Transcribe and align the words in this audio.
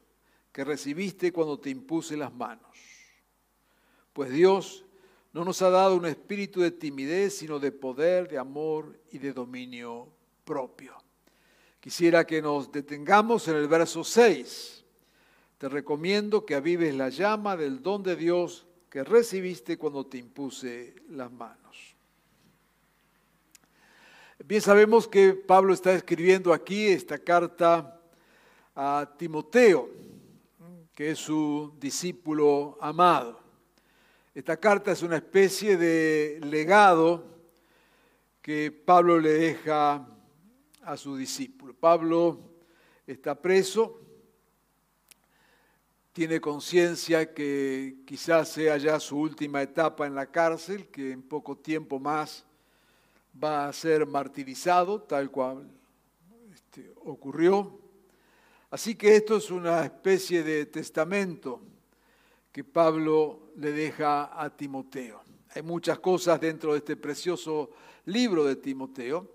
que 0.52 0.62
recibiste 0.62 1.32
cuando 1.32 1.58
te 1.58 1.70
impuse 1.70 2.16
las 2.16 2.32
manos. 2.32 2.70
Pues 4.12 4.30
Dios 4.30 4.84
no 5.32 5.44
nos 5.44 5.62
ha 5.62 5.70
dado 5.70 5.96
un 5.96 6.06
espíritu 6.06 6.60
de 6.60 6.70
timidez, 6.70 7.38
sino 7.38 7.58
de 7.58 7.72
poder, 7.72 8.28
de 8.28 8.38
amor 8.38 9.00
y 9.10 9.18
de 9.18 9.32
dominio 9.32 10.08
propio. 10.50 10.96
Quisiera 11.78 12.26
que 12.26 12.42
nos 12.42 12.72
detengamos 12.72 13.46
en 13.46 13.54
el 13.54 13.68
verso 13.68 14.02
6. 14.02 14.84
Te 15.58 15.68
recomiendo 15.68 16.44
que 16.44 16.56
avives 16.56 16.92
la 16.92 17.08
llama 17.08 17.56
del 17.56 17.80
don 17.80 18.02
de 18.02 18.16
Dios 18.16 18.66
que 18.90 19.04
recibiste 19.04 19.78
cuando 19.78 20.04
te 20.06 20.18
impuse 20.18 20.96
las 21.10 21.30
manos. 21.30 21.94
Bien 24.44 24.60
sabemos 24.60 25.06
que 25.06 25.34
Pablo 25.34 25.72
está 25.72 25.92
escribiendo 25.92 26.52
aquí 26.52 26.88
esta 26.88 27.16
carta 27.18 28.00
a 28.74 29.08
Timoteo, 29.16 29.88
que 30.96 31.12
es 31.12 31.18
su 31.20 31.72
discípulo 31.78 32.76
amado. 32.80 33.38
Esta 34.34 34.56
carta 34.56 34.90
es 34.90 35.04
una 35.04 35.18
especie 35.18 35.76
de 35.76 36.40
legado 36.42 37.24
que 38.42 38.72
Pablo 38.72 39.20
le 39.20 39.30
deja 39.30 40.09
a 40.90 40.96
su 40.96 41.16
discípulo. 41.16 41.72
Pablo 41.72 42.40
está 43.06 43.40
preso, 43.40 44.00
tiene 46.12 46.40
conciencia 46.40 47.32
que 47.32 47.98
quizás 48.04 48.48
sea 48.48 48.76
ya 48.76 48.98
su 48.98 49.16
última 49.16 49.62
etapa 49.62 50.04
en 50.08 50.16
la 50.16 50.26
cárcel, 50.26 50.88
que 50.88 51.12
en 51.12 51.22
poco 51.22 51.56
tiempo 51.56 52.00
más 52.00 52.44
va 53.42 53.68
a 53.68 53.72
ser 53.72 54.04
martirizado, 54.04 55.00
tal 55.00 55.30
cual 55.30 55.70
este, 56.52 56.92
ocurrió. 57.04 57.78
Así 58.68 58.96
que 58.96 59.14
esto 59.14 59.36
es 59.36 59.48
una 59.52 59.84
especie 59.84 60.42
de 60.42 60.66
testamento 60.66 61.60
que 62.50 62.64
Pablo 62.64 63.52
le 63.56 63.70
deja 63.70 64.42
a 64.42 64.50
Timoteo. 64.50 65.22
Hay 65.54 65.62
muchas 65.62 66.00
cosas 66.00 66.40
dentro 66.40 66.72
de 66.72 66.78
este 66.78 66.96
precioso 66.96 67.70
libro 68.06 68.44
de 68.44 68.56
Timoteo, 68.56 69.30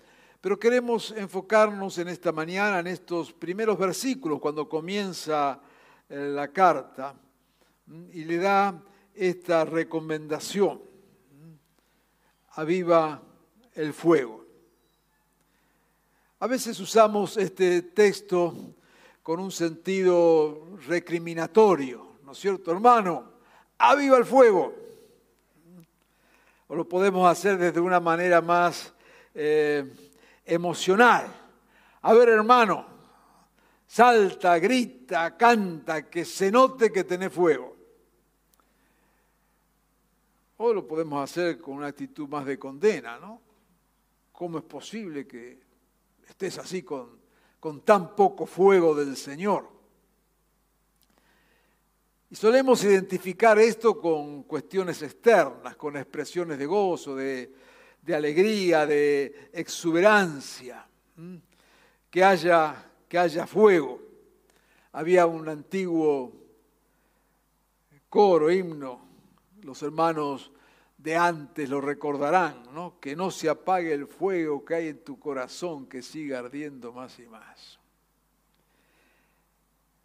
pero 0.45 0.59
queremos 0.59 1.09
enfocarnos 1.09 1.97
en 1.97 2.07
esta 2.07 2.31
mañana, 2.31 2.77
en 2.77 2.85
estos 2.85 3.33
primeros 3.33 3.79
versículos, 3.79 4.39
cuando 4.39 4.69
comienza 4.69 5.59
eh, 6.07 6.29
la 6.35 6.49
carta, 6.49 7.15
y 8.13 8.23
le 8.25 8.37
da 8.37 8.79
esta 9.15 9.65
recomendación. 9.65 10.79
Aviva 12.51 13.23
el 13.73 13.91
fuego. 13.91 14.45
A 16.41 16.45
veces 16.45 16.79
usamos 16.79 17.37
este 17.37 17.81
texto 17.81 18.53
con 19.23 19.39
un 19.39 19.51
sentido 19.51 20.77
recriminatorio 20.87 22.17
¿no 22.23 22.33
es 22.33 22.37
cierto, 22.37 22.71
hermano? 22.71 23.31
¡Aviva 23.79 24.19
el 24.19 24.25
fuego! 24.25 24.75
O 26.67 26.75
lo 26.75 26.87
podemos 26.87 27.27
hacer 27.27 27.57
desde 27.57 27.79
una 27.79 27.99
manera 27.99 28.43
más 28.43 28.93
eh, 29.33 29.91
emocional. 30.45 31.27
A 32.01 32.13
ver, 32.13 32.29
hermano, 32.29 32.85
salta, 33.87 34.59
grita, 34.59 35.35
canta, 35.35 36.09
que 36.09 36.23
se 36.23 36.51
note 36.51 36.91
que 36.91 37.03
tenés 37.03 37.33
fuego. 37.33 37.75
O 40.57 40.71
lo 40.71 40.87
podemos 40.87 41.21
hacer 41.23 41.59
con 41.59 41.77
una 41.77 41.87
actitud 41.87 42.29
más 42.29 42.45
de 42.45 42.57
condena, 42.57 43.19
¿no? 43.19 43.41
¿Cómo 44.31 44.59
es 44.59 44.63
posible 44.63 45.25
que 45.27 45.59
estés 46.27 46.57
así 46.57 46.83
con, 46.83 47.19
con 47.59 47.81
tan 47.81 48.15
poco 48.15 48.45
fuego 48.45 48.93
del 48.95 49.17
Señor? 49.17 49.69
Y 52.29 52.35
solemos 52.35 52.83
identificar 52.83 53.57
esto 53.59 53.99
con 53.99 54.43
cuestiones 54.43 55.01
externas, 55.01 55.75
con 55.75 55.95
expresiones 55.95 56.57
de 56.57 56.65
gozo, 56.65 57.15
de, 57.15 57.53
alegría, 58.13 58.85
de 58.85 59.49
exuberancia, 59.53 60.85
que 62.09 62.23
haya, 62.23 62.75
que 63.07 63.17
haya 63.17 63.47
fuego. 63.47 64.01
Había 64.91 65.25
un 65.25 65.49
antiguo 65.49 66.31
coro, 68.09 68.51
himno, 68.51 69.01
los 69.63 69.81
hermanos 69.81 70.51
de 70.97 71.15
antes 71.15 71.69
lo 71.69 71.81
recordarán, 71.81 72.63
¿no? 72.73 72.99
que 72.99 73.15
no 73.15 73.29
se 73.31 73.49
apague 73.49 73.93
el 73.93 74.07
fuego 74.07 74.63
que 74.63 74.75
hay 74.75 74.87
en 74.89 75.03
tu 75.03 75.19
corazón, 75.19 75.85
que 75.87 76.01
siga 76.01 76.39
ardiendo 76.39 76.93
más 76.93 77.19
y 77.19 77.27
más. 77.27 77.79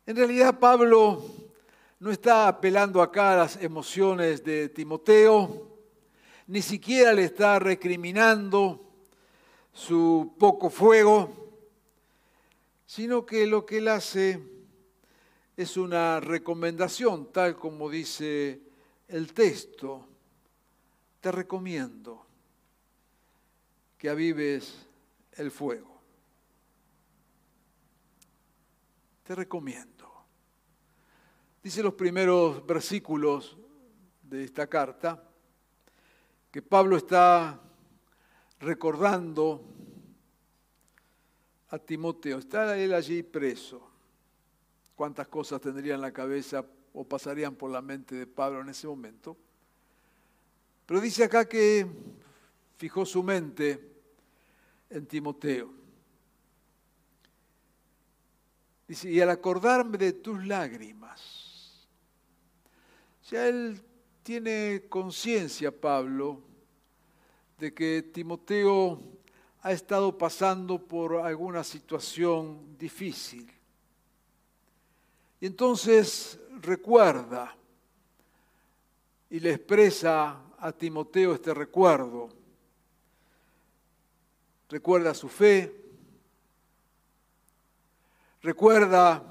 En 0.06 0.16
realidad 0.16 0.58
Pablo 0.58 1.22
no 2.00 2.10
está 2.10 2.48
apelando 2.48 3.00
acá 3.00 3.34
a 3.34 3.36
las 3.36 3.62
emociones 3.62 4.42
de 4.42 4.70
Timoteo, 4.70 5.69
ni 6.50 6.62
siquiera 6.62 7.12
le 7.12 7.26
está 7.26 7.60
recriminando 7.60 8.84
su 9.72 10.34
poco 10.36 10.68
fuego, 10.68 11.32
sino 12.84 13.24
que 13.24 13.46
lo 13.46 13.64
que 13.64 13.78
él 13.78 13.86
hace 13.86 14.40
es 15.56 15.76
una 15.76 16.18
recomendación, 16.18 17.30
tal 17.30 17.54
como 17.54 17.88
dice 17.88 18.60
el 19.06 19.32
texto. 19.32 20.08
Te 21.20 21.30
recomiendo 21.30 22.26
que 23.96 24.08
avives 24.08 24.88
el 25.34 25.52
fuego. 25.52 26.00
Te 29.22 29.36
recomiendo. 29.36 30.12
Dice 31.62 31.80
los 31.80 31.94
primeros 31.94 32.66
versículos 32.66 33.56
de 34.24 34.42
esta 34.42 34.66
carta 34.66 35.29
que 36.50 36.62
Pablo 36.62 36.96
está 36.96 37.60
recordando 38.58 39.64
a 41.68 41.78
Timoteo. 41.78 42.38
Está 42.38 42.76
él 42.76 42.92
allí 42.92 43.22
preso. 43.22 43.88
¿Cuántas 44.96 45.28
cosas 45.28 45.60
tendría 45.60 45.94
en 45.94 46.00
la 46.00 46.12
cabeza 46.12 46.64
o 46.92 47.04
pasarían 47.04 47.54
por 47.54 47.70
la 47.70 47.80
mente 47.80 48.16
de 48.16 48.26
Pablo 48.26 48.60
en 48.60 48.68
ese 48.68 48.86
momento? 48.86 49.36
Pero 50.86 51.00
dice 51.00 51.24
acá 51.24 51.48
que 51.48 51.86
fijó 52.76 53.06
su 53.06 53.22
mente 53.22 53.78
en 54.90 55.06
Timoteo. 55.06 55.72
Dice, 58.88 59.08
y 59.08 59.20
al 59.20 59.30
acordarme 59.30 59.96
de 59.98 60.12
tus 60.14 60.44
lágrimas, 60.44 61.86
ya 63.30 63.46
él 63.46 63.80
tiene 64.30 64.84
conciencia, 64.88 65.72
Pablo, 65.72 66.40
de 67.58 67.74
que 67.74 68.10
Timoteo 68.14 69.02
ha 69.60 69.72
estado 69.72 70.16
pasando 70.16 70.78
por 70.78 71.16
alguna 71.16 71.64
situación 71.64 72.78
difícil. 72.78 73.52
Y 75.40 75.46
entonces 75.46 76.38
recuerda 76.60 77.56
y 79.30 79.40
le 79.40 79.54
expresa 79.54 80.40
a 80.58 80.70
Timoteo 80.70 81.34
este 81.34 81.52
recuerdo. 81.52 82.28
Recuerda 84.68 85.12
su 85.12 85.28
fe, 85.28 85.74
recuerda 88.42 89.24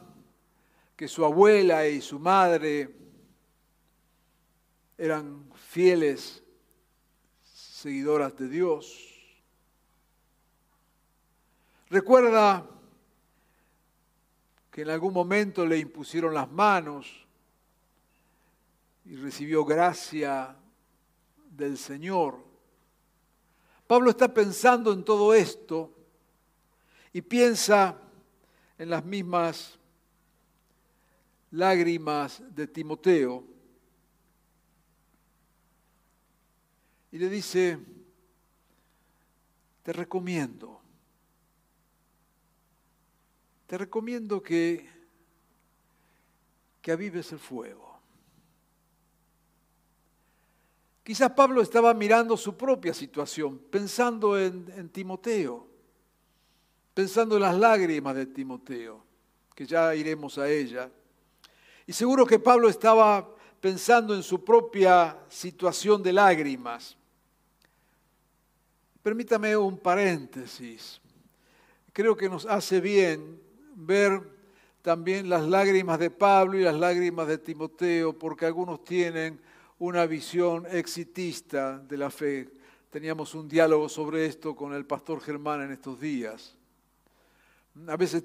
que 0.97 1.07
su 1.07 1.23
abuela 1.23 1.87
y 1.87 2.01
su 2.01 2.19
madre 2.19 2.98
eran 4.99 5.49
fieles 5.55 6.43
seguidoras 7.41 8.35
de 8.37 8.49
Dios. 8.49 9.07
Recuerda 11.89 12.69
que 14.69 14.81
en 14.81 14.89
algún 14.89 15.13
momento 15.13 15.65
le 15.65 15.77
impusieron 15.77 16.33
las 16.33 16.51
manos 16.51 17.25
y 19.05 19.15
recibió 19.15 19.63
gracia 19.63 20.57
del 21.49 21.77
Señor. 21.77 22.43
Pablo 23.87 24.09
está 24.09 24.33
pensando 24.33 24.91
en 24.91 25.05
todo 25.05 25.33
esto 25.33 25.95
y 27.13 27.21
piensa 27.21 27.97
en 28.77 28.89
las 28.89 29.05
mismas 29.05 29.79
lágrimas 31.51 32.43
de 32.53 32.67
Timoteo 32.67 33.48
y 37.11 37.17
le 37.17 37.29
dice, 37.29 37.79
te 39.83 39.93
recomiendo, 39.93 40.79
te 43.65 43.77
recomiendo 43.77 44.41
que, 44.41 44.87
que 46.81 46.91
avives 46.91 47.31
el 47.31 47.39
fuego. 47.39 47.99
Quizás 51.03 51.31
Pablo 51.31 51.63
estaba 51.63 51.91
mirando 51.95 52.37
su 52.37 52.55
propia 52.55 52.93
situación, 52.93 53.57
pensando 53.57 54.37
en, 54.37 54.71
en 54.75 54.89
Timoteo, 54.89 55.67
pensando 56.93 57.35
en 57.37 57.41
las 57.41 57.57
lágrimas 57.57 58.15
de 58.15 58.27
Timoteo, 58.27 59.03
que 59.55 59.65
ya 59.65 59.95
iremos 59.95 60.37
a 60.37 60.47
ella. 60.47 60.91
Y 61.87 61.93
seguro 61.93 62.27
que 62.27 62.37
Pablo 62.37 62.69
estaba 62.69 63.35
pensando 63.59 64.13
en 64.13 64.21
su 64.21 64.45
propia 64.45 65.17
situación 65.29 66.03
de 66.03 66.13
lágrimas. 66.13 66.98
Permítame 69.01 69.55
un 69.55 69.77
paréntesis. 69.77 70.99
Creo 71.93 72.17
que 72.17 72.27
nos 72.27 72.45
hace 72.45 72.81
bien 72.81 73.39
ver 73.75 74.21
también 74.81 75.29
las 75.29 75.47
lágrimas 75.47 75.99
de 75.99 76.09
Pablo 76.09 76.59
y 76.59 76.63
las 76.63 76.75
lágrimas 76.75 77.27
de 77.27 77.37
Timoteo, 77.37 78.17
porque 78.17 78.45
algunos 78.45 78.83
tienen 78.83 79.39
una 79.79 80.05
visión 80.05 80.65
exitista 80.69 81.79
de 81.79 81.97
la 81.97 82.09
fe. 82.09 82.49
Teníamos 82.89 83.33
un 83.35 83.47
diálogo 83.47 83.87
sobre 83.87 84.25
esto 84.25 84.53
con 84.53 84.73
el 84.73 84.85
pastor 84.85 85.21
Germán 85.21 85.61
en 85.61 85.71
estos 85.71 85.99
días. 85.99 86.55
A 87.87 87.95
veces 87.95 88.23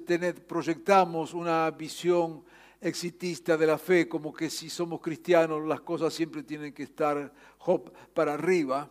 proyectamos 0.49 1.35
una 1.35 1.71
visión 1.71 2.43
exitista 2.81 3.57
de 3.57 3.67
la 3.67 3.79
fe, 3.79 4.09
como 4.09 4.33
que 4.35 4.51
si 4.51 4.69
somos 4.69 5.01
cristianos 5.01 5.65
las 5.67 5.81
cosas 5.83 6.13
siempre 6.13 6.43
tienen 6.43 6.73
que 6.73 6.83
estar 6.83 7.33
para 8.13 8.35
arriba. 8.35 8.91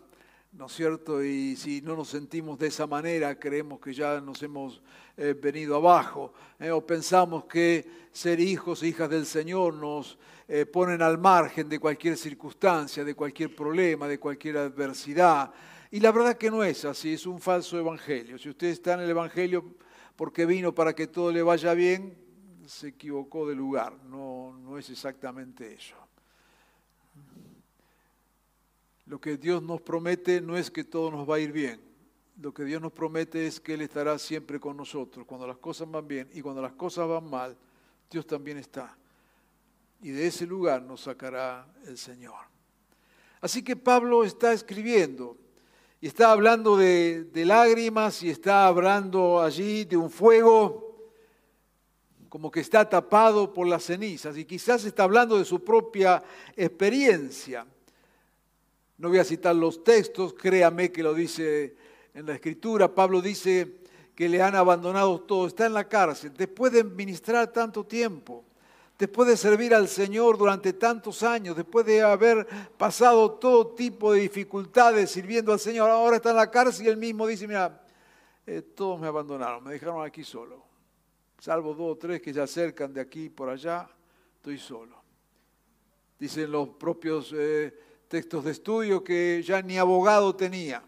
¿No 0.53 0.67
es 0.67 0.73
cierto? 0.73 1.23
Y 1.23 1.55
si 1.55 1.81
no 1.81 1.95
nos 1.95 2.09
sentimos 2.09 2.59
de 2.59 2.67
esa 2.67 2.85
manera, 2.85 3.38
creemos 3.39 3.79
que 3.79 3.94
ya 3.94 4.21
nos 4.21 4.41
hemos 4.44 4.81
eh, 5.17 5.35
venido 5.39 5.75
abajo, 5.75 6.33
¿eh? 6.59 6.69
o 6.69 6.85
pensamos 6.85 7.45
que 7.45 7.85
ser 8.11 8.39
hijos 8.39 8.83
e 8.83 8.89
hijas 8.89 9.09
del 9.09 9.25
Señor 9.25 9.73
nos 9.73 10.17
eh, 10.47 10.65
ponen 10.65 11.01
al 11.01 11.17
margen 11.17 11.67
de 11.67 11.79
cualquier 11.79 12.17
circunstancia, 12.17 13.03
de 13.03 13.15
cualquier 13.15 13.55
problema, 13.55 14.07
de 14.07 14.19
cualquier 14.19 14.57
adversidad. 14.57 15.51
Y 15.89 16.00
la 16.00 16.11
verdad 16.11 16.38
que 16.38 16.51
no 16.51 16.63
es 16.63 16.85
así, 16.85 17.13
es 17.13 17.25
un 17.25 17.39
falso 17.39 17.77
evangelio. 17.77 18.38
Si 18.38 18.50
usted 18.50 18.67
está 18.67 18.94
en 18.94 19.01
el 19.01 19.09
evangelio 19.09 19.75
porque 20.15 20.45
vino 20.45 20.73
para 20.73 20.94
que 20.94 21.07
todo 21.07 21.31
le 21.31 21.41
vaya 21.41 21.73
bien, 21.73 22.15
se 22.67 22.89
equivocó 22.89 23.47
de 23.47 23.55
lugar, 23.55 23.94
no, 24.05 24.57
no 24.59 24.77
es 24.77 24.89
exactamente 24.89 25.73
eso. 25.73 25.95
Lo 29.13 29.21
que 29.21 29.38
Dios 29.38 29.62
nos 29.62 29.80
promete 29.80 30.42
no 30.42 30.57
es 30.57 30.71
que 30.71 30.83
todo 30.83 31.12
nos 31.12 31.30
va 31.30 31.36
a 31.36 31.39
ir 31.39 31.51
bien. 31.51 31.80
Lo 32.42 32.51
que 32.51 32.63
Dios 32.63 32.81
nos 32.81 32.92
promete 32.92 33.45
es 33.45 33.60
que 33.60 33.75
Él 33.75 33.81
estará 33.81 34.18
siempre 34.18 34.60
con 34.60 34.75
nosotros. 34.75 35.24
Cuando 35.27 35.45
las 35.45 35.57
cosas 35.57 35.88
van 35.92 36.07
bien 36.07 36.27
y 36.33 36.42
cuando 36.42 36.63
las 36.63 36.71
cosas 36.74 37.07
van 37.07 37.30
mal, 37.30 37.56
Dios 38.10 38.25
también 38.25 38.57
está. 38.57 38.98
Y 40.01 40.10
de 40.10 40.25
ese 40.25 40.48
lugar 40.48 40.81
nos 40.81 41.01
sacará 41.01 41.63
el 41.86 41.95
Señor. 42.00 42.39
Así 43.39 43.62
que 43.62 43.75
Pablo 43.75 44.24
está 44.24 44.51
escribiendo 44.51 45.38
y 46.01 46.07
está 46.07 46.31
hablando 46.31 46.75
de, 46.75 47.30
lágrimas 47.36 48.24
y 48.24 48.31
está 48.31 48.65
hablando 48.65 49.39
allí 49.39 49.86
de 49.86 49.95
un 49.95 50.10
fuego 50.10 51.12
como 52.30 52.50
que 52.50 52.62
está 52.62 52.89
tapado 52.89 53.54
por 53.54 53.68
las 53.68 53.83
cenizas 53.83 54.36
y 54.39 54.45
quizás 54.45 54.83
está 54.86 55.04
hablando 55.04 55.38
de 55.38 55.45
su 55.45 55.63
propia 55.63 56.24
experiencia. 56.57 57.68
No 58.97 59.09
voy 59.09 59.17
a 59.17 59.23
citar 59.23 59.55
los 59.55 59.83
textos, 59.83 60.33
créame 60.33 60.91
que 60.91 61.03
lo 61.03 61.13
dice 61.13 61.75
en 62.13 62.25
la 62.25 62.35
escritura. 62.35 62.93
Pablo 62.93 63.21
dice 63.21 63.79
que 64.15 64.29
le 64.29 64.41
han 64.41 64.55
abandonado 64.55 65.21
todo, 65.21 65.47
está 65.47 65.65
en 65.65 65.73
la 65.73 65.87
cárcel, 65.87 66.31
después 66.37 66.71
de 66.71 66.83
ministrar 66.83 67.51
tanto 67.51 67.83
tiempo, 67.83 68.45
después 68.99 69.27
de 69.27 69.35
servir 69.35 69.73
al 69.73 69.87
Señor 69.87 70.37
durante 70.37 70.73
tantos 70.73 71.23
años, 71.23 71.55
después 71.55 71.85
de 71.85 72.03
haber 72.03 72.47
pasado 72.77 73.31
todo 73.31 73.73
tipo 73.73 74.13
de 74.13 74.21
dificultades 74.21 75.09
sirviendo 75.09 75.51
al 75.51 75.59
Señor, 75.59 75.89
ahora 75.89 76.17
está 76.17 76.29
en 76.29 76.35
la 76.35 76.51
cárcel 76.51 76.85
y 76.85 76.89
él 76.89 76.97
mismo 76.97 77.25
dice, 77.25 77.47
mira, 77.47 77.83
eh, 78.45 78.61
todos 78.61 78.99
me 78.99 79.07
abandonaron, 79.07 79.63
me 79.63 79.71
dejaron 79.73 80.05
aquí 80.05 80.23
solo, 80.23 80.63
salvo 81.39 81.73
dos 81.73 81.93
o 81.93 81.97
tres 81.97 82.21
que 82.21 82.31
se 82.31 82.41
acercan 82.41 82.93
de 82.93 83.01
aquí 83.01 83.29
por 83.29 83.49
allá, 83.49 83.89
estoy 84.35 84.59
solo. 84.59 85.01
Dicen 86.19 86.51
los 86.51 86.69
propios... 86.69 87.33
Eh, 87.35 87.73
textos 88.13 88.44
de 88.44 88.51
estudio 88.51 89.04
que 89.04 89.42
ya 89.42 89.60
ni 89.63 89.75
abogado 89.75 90.36
tenía, 90.36 90.83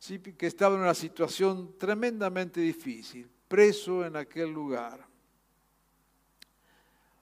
¿sí? 0.00 0.18
que 0.18 0.48
estaba 0.48 0.74
en 0.74 0.80
una 0.80 0.94
situación 0.94 1.78
tremendamente 1.78 2.60
difícil, 2.60 3.30
preso 3.46 4.04
en 4.04 4.16
aquel 4.16 4.50
lugar. 4.50 5.06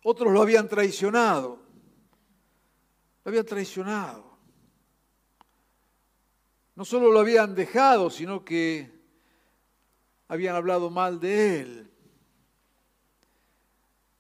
Otros 0.03 0.33
lo 0.33 0.41
habían 0.41 0.67
traicionado, 0.67 1.61
lo 3.23 3.29
habían 3.29 3.45
traicionado. 3.45 4.39
No 6.75 6.87
solo 6.87 7.13
lo 7.13 7.21
habían 7.21 7.55
dejado, 7.55 8.09
sino 8.09 8.47
que 8.47 8.91
habían 10.27 10.57
hablado 10.57 10.89
mal 10.89 11.21
de 11.21 11.61
él. 11.61 11.91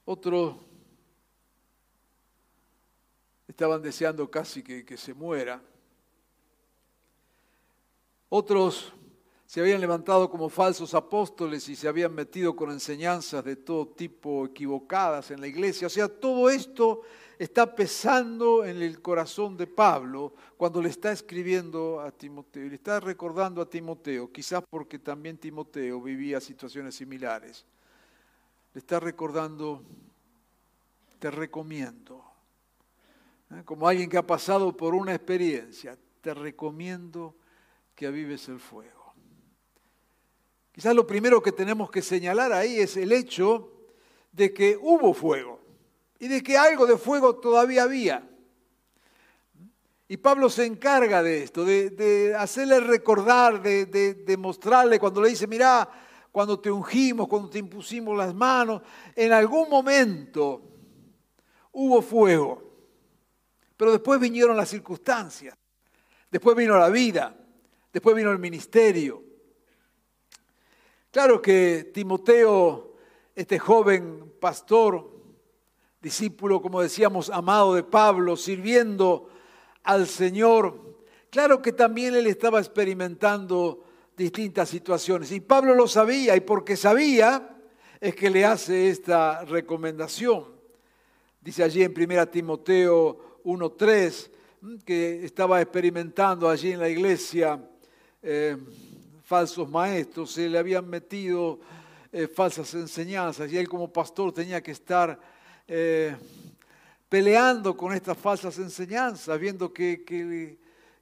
Otros 0.05 0.68
estaban 3.59 3.83
deseando 3.83 4.31
casi 4.31 4.63
que, 4.63 4.97
se 4.97 5.13
muera. 5.13 5.61
Otros 8.29 8.93
se 9.47 9.61
habían 9.61 9.81
levantado 9.81 10.31
como 10.31 10.49
falsos 10.49 10.95
apóstoles 10.95 11.69
y 11.69 11.75
se 11.75 11.89
habían 11.89 12.15
metido 12.15 12.55
con 12.55 12.71
enseñanzas 12.71 13.45
de 13.45 13.57
todo 13.57 13.89
tipo 13.89 14.47
equivocadas 14.47 15.33
en 15.33 15.41
la 15.41 15.49
iglesia. 15.49 15.89
O 15.89 15.91
sea, 15.91 16.07
todo 16.07 16.49
esto 16.49 17.01
está 17.37 17.75
pesando 17.75 18.65
en 18.65 18.81
el 18.81 19.03
corazón 19.03 19.57
de 19.57 19.67
Pablo 19.67 20.35
cuando 20.57 20.81
le 20.81 20.91
está 20.91 21.11
escribiendo 21.11 22.01
a 22.01 22.13
Timoteo. 22.13 22.65
Y 22.65 22.69
le 22.69 22.77
está 22.77 23.01
recordando 23.01 23.61
a 23.61 23.69
Timoteo, 23.69 24.31
quizás 24.31 24.63
porque 24.71 25.01
también 25.01 25.37
Timoteo 25.37 26.01
vivía 26.01 26.41
situaciones 26.41 26.95
similares. 26.95 27.67
Le 28.73 28.79
está 28.79 29.01
recordando, 29.01 29.83
te 31.19 31.29
recomiendo 31.29 32.28
¿eh? 33.51 33.63
como 33.65 33.89
alguien 33.89 34.09
que 34.09 34.19
ha 34.19 34.27
pasado 34.27 34.77
por 34.77 34.95
una 34.95 35.15
experiencia, 35.15 35.97
te 36.21 36.35
recomiendo 36.35 37.37
que 37.95 38.07
avives 38.07 38.49
el 38.49 38.61
fuego. 38.61 39.15
Quizás 40.73 40.95
lo 40.95 41.07
primero 41.07 41.43
que 41.43 41.53
tenemos 41.53 41.91
que 41.91 42.03
señalar 42.03 42.53
ahí 42.53 42.79
es 42.79 42.97
el 42.97 43.11
hecho 43.13 43.73
de 44.31 44.53
que 44.53 44.79
hubo 44.81 45.13
fuego 45.13 45.61
y 46.21 46.29
de 46.29 46.43
que 46.43 46.57
algo 46.57 46.87
de 46.87 46.97
fuego 46.97 47.37
todavía 47.37 47.83
había. 47.83 48.29
Y 50.07 50.17
Pablo 50.17 50.49
se 50.49 50.65
encarga 50.65 51.23
de 51.23 51.43
esto, 51.43 51.65
de, 51.65 52.35
hacerle 52.39 52.81
recordar, 52.81 53.61
de, 53.61 53.87
de, 53.87 54.37
mostrarle 54.37 54.99
cuando 54.99 55.21
le 55.21 55.31
dice, 55.31 55.47
mira, 55.47 55.89
cuando 56.33 56.59
te 56.61 56.71
ungimos, 56.71 57.29
cuando 57.29 57.51
te 57.51 57.59
impusimos 57.59 58.17
las 58.17 58.35
manos, 58.35 58.81
en 59.15 59.33
algún 59.33 59.69
momento 59.69 60.63
hubo 61.73 62.01
fuego. 62.01 62.68
Pero 63.79 63.93
después 63.93 64.21
vinieron 64.21 64.55
las 64.59 64.69
circunstancias, 64.69 65.57
después 66.31 66.55
vino 66.55 66.79
la 66.79 66.91
vida, 66.91 67.35
Después 67.93 68.15
vino 68.15 68.31
el 68.31 68.39
ministerio. 68.39 69.23
Claro 71.11 71.41
que 71.41 71.91
Timoteo, 71.93 72.95
este 73.35 73.59
joven 73.59 74.35
pastor, 74.39 75.11
discípulo, 76.01 76.61
como 76.61 76.83
decíamos, 76.83 77.31
amado 77.31 77.75
de 77.75 77.83
Pablo, 77.83 78.37
sirviendo 78.37 79.31
al 79.85 80.07
Señor, 80.07 80.99
claro 81.31 81.63
que 81.63 81.73
también 81.73 82.15
él 82.15 82.27
estaba 82.27 82.61
experimentando 82.61 83.83
distintas 84.17 84.69
situaciones. 84.69 85.33
Y 85.33 85.41
Pablo 85.41 85.75
lo 85.75 85.89
sabía, 85.89 86.37
y 86.37 86.41
porque 86.41 86.77
sabía, 86.77 87.57
es 88.01 88.15
que 88.15 88.29
le 88.29 88.45
hace 88.45 88.91
esta 88.91 89.45
recomendación. 89.47 90.45
Dice 91.41 91.65
allí 91.65 91.83
en 91.83 91.95
1 91.97 92.29
Timoteo 92.29 93.28
1.3 93.49 94.31
que 94.85 95.25
estaba 95.25 95.63
experimentando 95.63 96.51
allí 96.51 96.73
en 96.73 96.81
la 96.81 96.89
iglesia 96.91 97.59
eh, 98.21 98.59
falsos 99.25 99.71
maestros, 99.71 100.33
se 100.33 100.51
le 100.51 100.59
habían 100.59 100.87
metido 100.87 101.59
eh, 102.13 102.29
falsas 102.29 102.75
enseñanzas 102.75 103.51
y 103.51 103.57
él 103.57 103.67
como 103.67 103.91
pastor 103.91 104.33
tenía 104.35 104.63
que 104.63 104.73
estar 104.73 105.19
eh, 105.67 106.15
peleando 107.09 107.75
con 107.75 107.95
estas 107.95 108.19
falsas 108.19 108.59
enseñanzas, 108.59 109.41
viendo 109.41 109.73
que, 109.73 110.05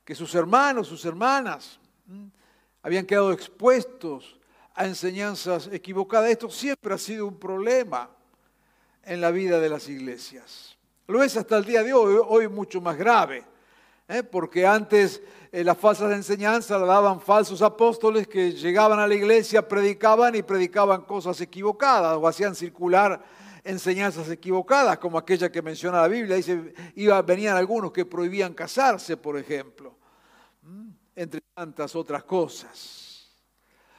que 0.04 0.14
sus 0.14 0.32
hermanos, 0.36 0.86
sus 0.86 1.04
hermanas, 1.04 1.80
habían 2.80 3.06
quedado 3.06 3.32
expuestos 3.32 4.38
a 4.72 4.86
enseñanzas 4.86 5.68
equivocadas. 5.72 6.30
Esto 6.30 6.48
siempre 6.48 6.94
ha 6.94 6.98
sido 6.98 7.26
un 7.26 7.40
problema 7.40 8.08
en 9.02 9.20
la 9.20 9.32
vida 9.32 9.58
de 9.58 9.68
las 9.68 9.88
iglesias. 9.88 10.75
Lo 11.08 11.22
es 11.22 11.36
hasta 11.36 11.56
el 11.58 11.64
día 11.64 11.82
de 11.82 11.92
hoy, 11.92 12.20
hoy 12.26 12.48
mucho 12.48 12.80
más 12.80 12.96
grave, 12.96 13.44
¿eh? 14.08 14.22
porque 14.25 14.66
antes 14.66 15.22
eh, 15.52 15.62
las 15.62 15.78
falsas 15.78 16.12
enseñanzas 16.12 16.80
las 16.80 16.88
daban 16.88 17.20
falsos 17.20 17.62
apóstoles 17.62 18.26
que 18.26 18.52
llegaban 18.52 18.98
a 18.98 19.06
la 19.06 19.14
iglesia, 19.14 19.66
predicaban 19.66 20.34
y 20.34 20.42
predicaban 20.42 21.02
cosas 21.02 21.40
equivocadas 21.40 22.16
o 22.16 22.26
hacían 22.26 22.54
circular 22.54 23.22
enseñanzas 23.62 24.28
equivocadas, 24.30 24.98
como 24.98 25.18
aquella 25.18 25.50
que 25.50 25.62
menciona 25.62 26.00
la 26.00 26.08
Biblia. 26.08 26.36
Dice, 26.36 26.72
iba, 26.94 27.20
venían 27.22 27.56
algunos 27.56 27.92
que 27.92 28.04
prohibían 28.04 28.54
casarse, 28.54 29.16
por 29.16 29.38
ejemplo, 29.38 29.94
entre 31.14 31.40
tantas 31.54 31.94
otras 31.94 32.25
cosas. 32.25 33.30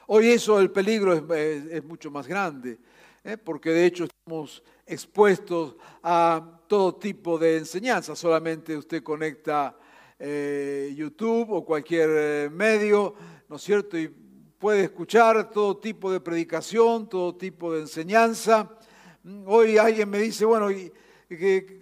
Hoy 0.06 0.30
eso, 0.30 0.58
el 0.58 0.70
peligro 0.70 1.12
es, 1.34 1.84
mucho 1.84 2.10
más 2.10 2.26
grande, 2.26 2.78
¿eh? 3.24 3.36
porque 3.36 3.70
de 3.70 3.86
hecho 3.86 4.04
estamos 4.04 4.62
expuestos 4.86 5.76
a 6.02 6.60
todo 6.66 6.94
tipo 6.96 7.38
de 7.38 7.58
enseñanzas. 7.58 8.18
Solamente 8.18 8.76
usted 8.76 9.02
conecta 9.02 9.76
eh, 10.18 10.92
YouTube 10.96 11.50
o 11.50 11.64
cualquier 11.64 12.10
eh, 12.12 12.50
medio, 12.50 13.14
¿no 13.48 13.56
es 13.56 13.62
cierto? 13.62 13.98
Y 13.98 14.08
puede 14.08 14.84
escuchar 14.84 15.50
todo 15.50 15.76
tipo 15.78 16.10
de 16.10 16.20
predicación, 16.20 17.08
todo 17.08 17.36
tipo 17.36 17.72
de 17.72 17.80
enseñanza. 17.80 18.78
Mm, 19.22 19.44
hoy 19.46 19.78
alguien 19.78 20.10
me 20.10 20.18
dice, 20.18 20.44
bueno, 20.44 20.68
¿qué, 20.68 21.80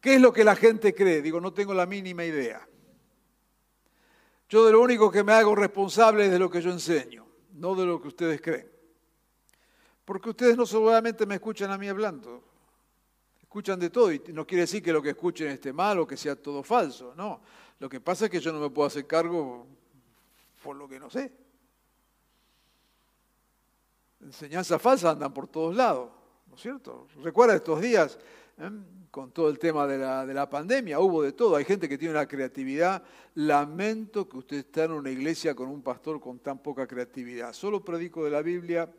¿qué 0.00 0.14
es 0.14 0.20
lo 0.20 0.32
que 0.32 0.44
la 0.44 0.56
gente 0.56 0.94
cree? 0.94 1.22
Digo, 1.22 1.40
no 1.40 1.52
tengo 1.52 1.74
la 1.74 1.86
mínima 1.86 2.24
idea. 2.24 2.66
Yo 4.48 4.64
de 4.64 4.72
lo 4.72 4.80
único 4.80 5.10
que 5.10 5.22
me 5.22 5.32
hago 5.32 5.54
responsable 5.54 6.24
es 6.24 6.30
de 6.30 6.38
lo 6.38 6.50
que 6.50 6.62
yo 6.62 6.70
enseño, 6.70 7.26
no 7.52 7.74
de 7.74 7.84
lo 7.84 8.00
que 8.00 8.08
ustedes 8.08 8.40
creen. 8.40 8.77
Porque 10.08 10.30
ustedes 10.30 10.56
no 10.56 10.64
solamente 10.64 11.26
me 11.26 11.34
escuchan 11.34 11.70
a 11.70 11.76
mí 11.76 11.86
hablando, 11.86 12.42
escuchan 13.42 13.78
de 13.78 13.90
todo 13.90 14.10
y 14.10 14.22
no 14.28 14.46
quiere 14.46 14.62
decir 14.62 14.82
que 14.82 14.90
lo 14.90 15.02
que 15.02 15.10
escuchen 15.10 15.48
esté 15.48 15.70
mal 15.70 15.98
o 15.98 16.06
que 16.06 16.16
sea 16.16 16.34
todo 16.34 16.62
falso, 16.62 17.12
no. 17.14 17.42
Lo 17.78 17.90
que 17.90 18.00
pasa 18.00 18.24
es 18.24 18.30
que 18.30 18.40
yo 18.40 18.50
no 18.50 18.58
me 18.58 18.70
puedo 18.70 18.86
hacer 18.86 19.06
cargo 19.06 19.66
por 20.62 20.76
lo 20.76 20.88
que 20.88 20.98
no 20.98 21.10
sé. 21.10 21.30
Enseñanzas 24.22 24.80
falsas 24.80 25.12
andan 25.12 25.34
por 25.34 25.46
todos 25.46 25.76
lados, 25.76 26.08
¿no 26.48 26.56
es 26.56 26.62
cierto? 26.62 27.06
Recuerda 27.22 27.56
estos 27.56 27.78
días, 27.78 28.18
¿eh? 28.56 28.70
con 29.10 29.30
todo 29.30 29.50
el 29.50 29.58
tema 29.58 29.86
de 29.86 29.98
la, 29.98 30.24
de 30.24 30.32
la 30.32 30.48
pandemia, 30.48 31.00
hubo 31.00 31.20
de 31.22 31.32
todo. 31.32 31.54
Hay 31.54 31.66
gente 31.66 31.86
que 31.86 31.98
tiene 31.98 32.14
una 32.14 32.26
creatividad. 32.26 33.02
Lamento 33.34 34.26
que 34.26 34.38
usted 34.38 34.56
esté 34.56 34.84
en 34.84 34.92
una 34.92 35.10
iglesia 35.10 35.54
con 35.54 35.68
un 35.68 35.82
pastor 35.82 36.18
con 36.18 36.38
tan 36.38 36.62
poca 36.62 36.86
creatividad. 36.86 37.52
Solo 37.52 37.84
predico 37.84 38.24
de 38.24 38.30
la 38.30 38.40
Biblia 38.40 38.90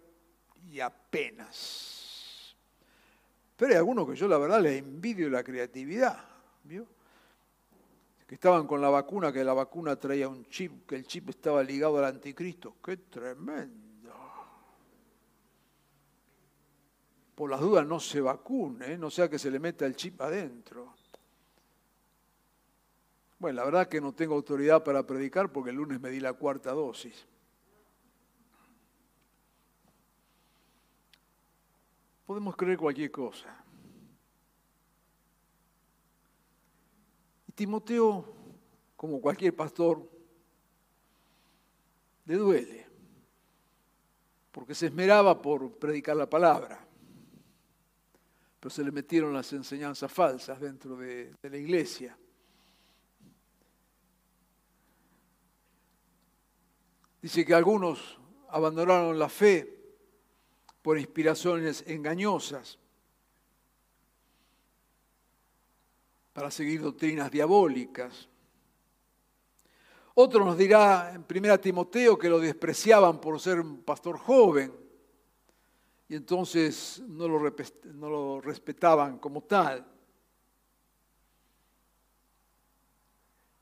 y 0.69 0.79
apenas. 0.79 2.55
Pero 3.55 3.71
hay 3.71 3.77
algunos 3.77 4.07
que 4.07 4.15
yo 4.15 4.27
la 4.27 4.37
verdad 4.37 4.61
les 4.61 4.79
envidio 4.79 5.29
la 5.29 5.43
creatividad, 5.43 6.23
¿vio? 6.63 6.87
Que 8.25 8.35
estaban 8.35 8.67
con 8.67 8.81
la 8.81 8.89
vacuna, 8.89 9.33
que 9.33 9.43
la 9.43 9.53
vacuna 9.53 9.95
traía 9.97 10.29
un 10.29 10.45
chip, 10.45 10.87
que 10.87 10.95
el 10.95 11.05
chip 11.05 11.29
estaba 11.29 11.61
ligado 11.63 11.97
al 11.97 12.05
anticristo. 12.05 12.75
¡Qué 12.83 12.97
tremendo! 12.97 14.13
Por 17.35 17.49
las 17.49 17.59
dudas 17.59 17.85
no 17.85 17.99
se 17.99 18.21
vacune, 18.21 18.93
¿eh? 18.93 18.97
no 18.97 19.09
sea 19.09 19.29
que 19.29 19.39
se 19.39 19.49
le 19.49 19.59
meta 19.59 19.85
el 19.85 19.95
chip 19.95 20.21
adentro. 20.21 20.93
Bueno, 23.39 23.55
la 23.55 23.63
verdad 23.63 23.87
que 23.87 24.01
no 24.01 24.13
tengo 24.13 24.35
autoridad 24.35 24.83
para 24.83 25.07
predicar 25.07 25.51
porque 25.51 25.69
el 25.69 25.77
lunes 25.77 26.01
me 26.01 26.09
di 26.09 26.19
la 26.19 26.33
cuarta 26.33 26.71
dosis. 26.71 27.25
Podemos 32.29 32.55
creer 32.55 32.77
cualquier 32.77 33.09
cosa. 33.09 33.49
Y 37.47 37.51
Timoteo, 37.53 38.23
como 38.95 39.19
cualquier 39.19 39.55
pastor, 39.55 40.07
le 42.25 42.35
duele, 42.35 42.87
porque 44.51 44.75
se 44.75 44.85
esmeraba 44.85 45.41
por 45.41 45.71
predicar 45.79 46.17
la 46.17 46.29
palabra, 46.29 46.87
pero 48.59 48.69
se 48.69 48.83
le 48.83 48.91
metieron 48.91 49.33
las 49.33 49.51
enseñanzas 49.53 50.11
falsas 50.11 50.59
dentro 50.59 50.97
de, 50.97 51.33
de 51.41 51.49
la 51.49 51.57
iglesia. 51.57 52.15
Dice 57.23 57.43
que 57.43 57.55
algunos 57.55 58.19
abandonaron 58.49 59.17
la 59.17 59.29
fe 59.29 59.78
por 60.81 60.97
inspiraciones 60.97 61.83
engañosas, 61.87 62.77
para 66.33 66.49
seguir 66.51 66.81
doctrinas 66.81 67.29
diabólicas. 67.29 68.29
Otro 70.13 70.45
nos 70.45 70.57
dirá 70.57 71.13
en 71.13 71.25
1 71.29 71.59
Timoteo 71.59 72.17
que 72.17 72.29
lo 72.29 72.39
despreciaban 72.39 73.19
por 73.19 73.39
ser 73.39 73.59
un 73.59 73.83
pastor 73.83 74.17
joven 74.17 74.73
y 76.07 76.15
entonces 76.15 77.01
no 77.07 77.27
lo, 77.27 77.55
no 77.93 78.09
lo 78.09 78.41
respetaban 78.41 79.19
como 79.19 79.41
tal. 79.43 79.85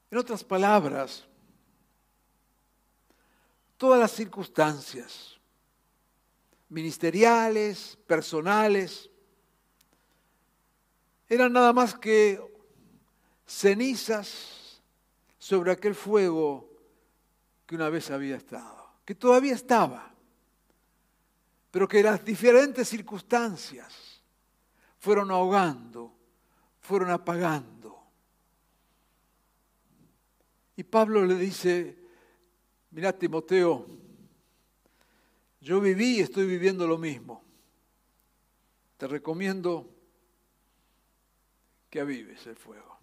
En 0.10 0.18
otras 0.18 0.44
palabras, 0.44 1.26
todas 3.76 4.00
las 4.00 4.12
circunstancias 4.12 5.37
ministeriales, 6.70 7.98
personales, 8.08 9.10
eran 11.30 11.54
nada 11.54 11.74
más 11.74 11.96
que 11.96 12.42
cenizas 13.46 14.82
sobre 15.38 15.72
aquel 15.72 15.96
fuego 15.96 16.70
que 17.66 17.76
una 17.76 17.90
vez 17.90 18.12
había 18.12 18.36
estado, 18.36 18.92
que 19.06 19.16
todavía 19.16 19.54
estaba, 19.54 20.14
pero 21.72 21.88
que 21.88 22.02
las 22.02 22.24
diferentes 22.24 22.88
circunstancias 22.88 24.24
fueron 25.00 25.32
ahogando, 25.32 26.14
fueron 26.80 27.12
apagando. 27.12 27.98
Y 30.76 30.84
Pablo 30.84 31.26
le 31.26 31.36
dice, 31.36 31.98
mira 32.92 33.12
Timoteo, 33.12 33.86
yo 35.60 35.82
viví 35.82 36.18
y 36.18 36.22
estoy 36.22 36.46
viviendo 36.46 36.88
lo 36.88 36.98
mismo. 36.98 37.44
Te 38.98 39.08
recomiendo 39.08 39.90
que 41.90 42.00
avives 42.00 42.46
el 42.48 42.56
fuego. 42.56 42.98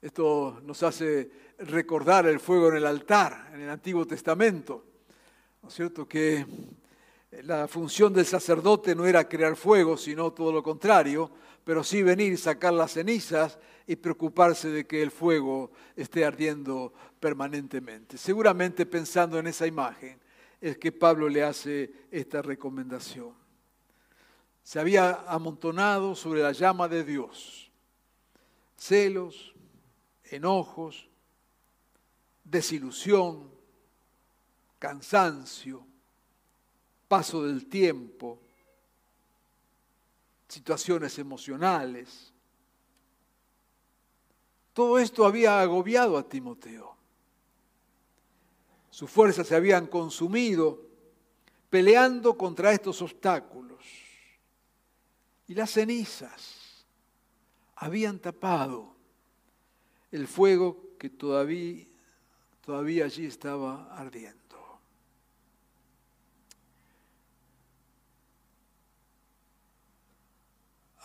Esto 0.00 0.60
nos 0.62 0.82
hace 0.82 1.30
recordar 1.58 2.26
el 2.26 2.38
fuego 2.38 2.68
en 2.68 2.76
el 2.76 2.86
altar, 2.86 3.50
en 3.52 3.62
el 3.62 3.70
Antiguo 3.70 4.06
Testamento. 4.06 4.84
¿No 5.62 5.68
es 5.68 5.74
cierto? 5.74 6.06
Que 6.06 6.46
la 7.30 7.68
función 7.68 8.12
del 8.12 8.26
sacerdote 8.26 8.94
no 8.94 9.06
era 9.06 9.28
crear 9.28 9.56
fuego, 9.56 9.96
sino 9.96 10.32
todo 10.32 10.52
lo 10.52 10.62
contrario, 10.62 11.30
pero 11.64 11.82
sí 11.82 12.02
venir 12.02 12.38
sacar 12.38 12.72
las 12.72 12.92
cenizas 12.92 13.58
y 13.86 13.96
preocuparse 13.96 14.68
de 14.68 14.86
que 14.86 15.02
el 15.02 15.10
fuego 15.10 15.70
esté 15.94 16.24
ardiendo 16.24 16.92
permanentemente. 17.20 18.18
Seguramente 18.18 18.86
pensando 18.86 19.38
en 19.38 19.48
esa 19.48 19.66
imagen 19.66 20.20
es 20.60 20.78
que 20.78 20.92
Pablo 20.92 21.28
le 21.28 21.42
hace 21.42 21.92
esta 22.10 22.42
recomendación. 22.42 23.34
Se 24.62 24.80
había 24.80 25.24
amontonado 25.28 26.14
sobre 26.14 26.42
la 26.42 26.52
llama 26.52 26.88
de 26.88 27.04
Dios 27.04 27.66
celos, 28.76 29.54
enojos, 30.24 31.08
desilusión, 32.44 33.50
cansancio, 34.78 35.86
paso 37.08 37.44
del 37.44 37.66
tiempo, 37.66 38.38
situaciones 40.48 41.18
emocionales. 41.18 42.32
Todo 44.72 44.98
esto 44.98 45.24
había 45.24 45.60
agobiado 45.60 46.18
a 46.18 46.28
Timoteo. 46.28 46.96
Sus 48.90 49.10
fuerzas 49.10 49.46
se 49.46 49.54
habían 49.54 49.86
consumido 49.86 50.86
peleando 51.68 52.36
contra 52.36 52.72
estos 52.72 53.02
obstáculos. 53.02 53.84
Y 55.48 55.54
las 55.54 55.70
cenizas 55.70 56.86
habían 57.76 58.18
tapado 58.18 58.94
el 60.10 60.26
fuego 60.26 60.96
que 60.98 61.10
todavía, 61.10 61.84
todavía 62.64 63.04
allí 63.04 63.26
estaba 63.26 63.94
ardiendo. 63.96 64.45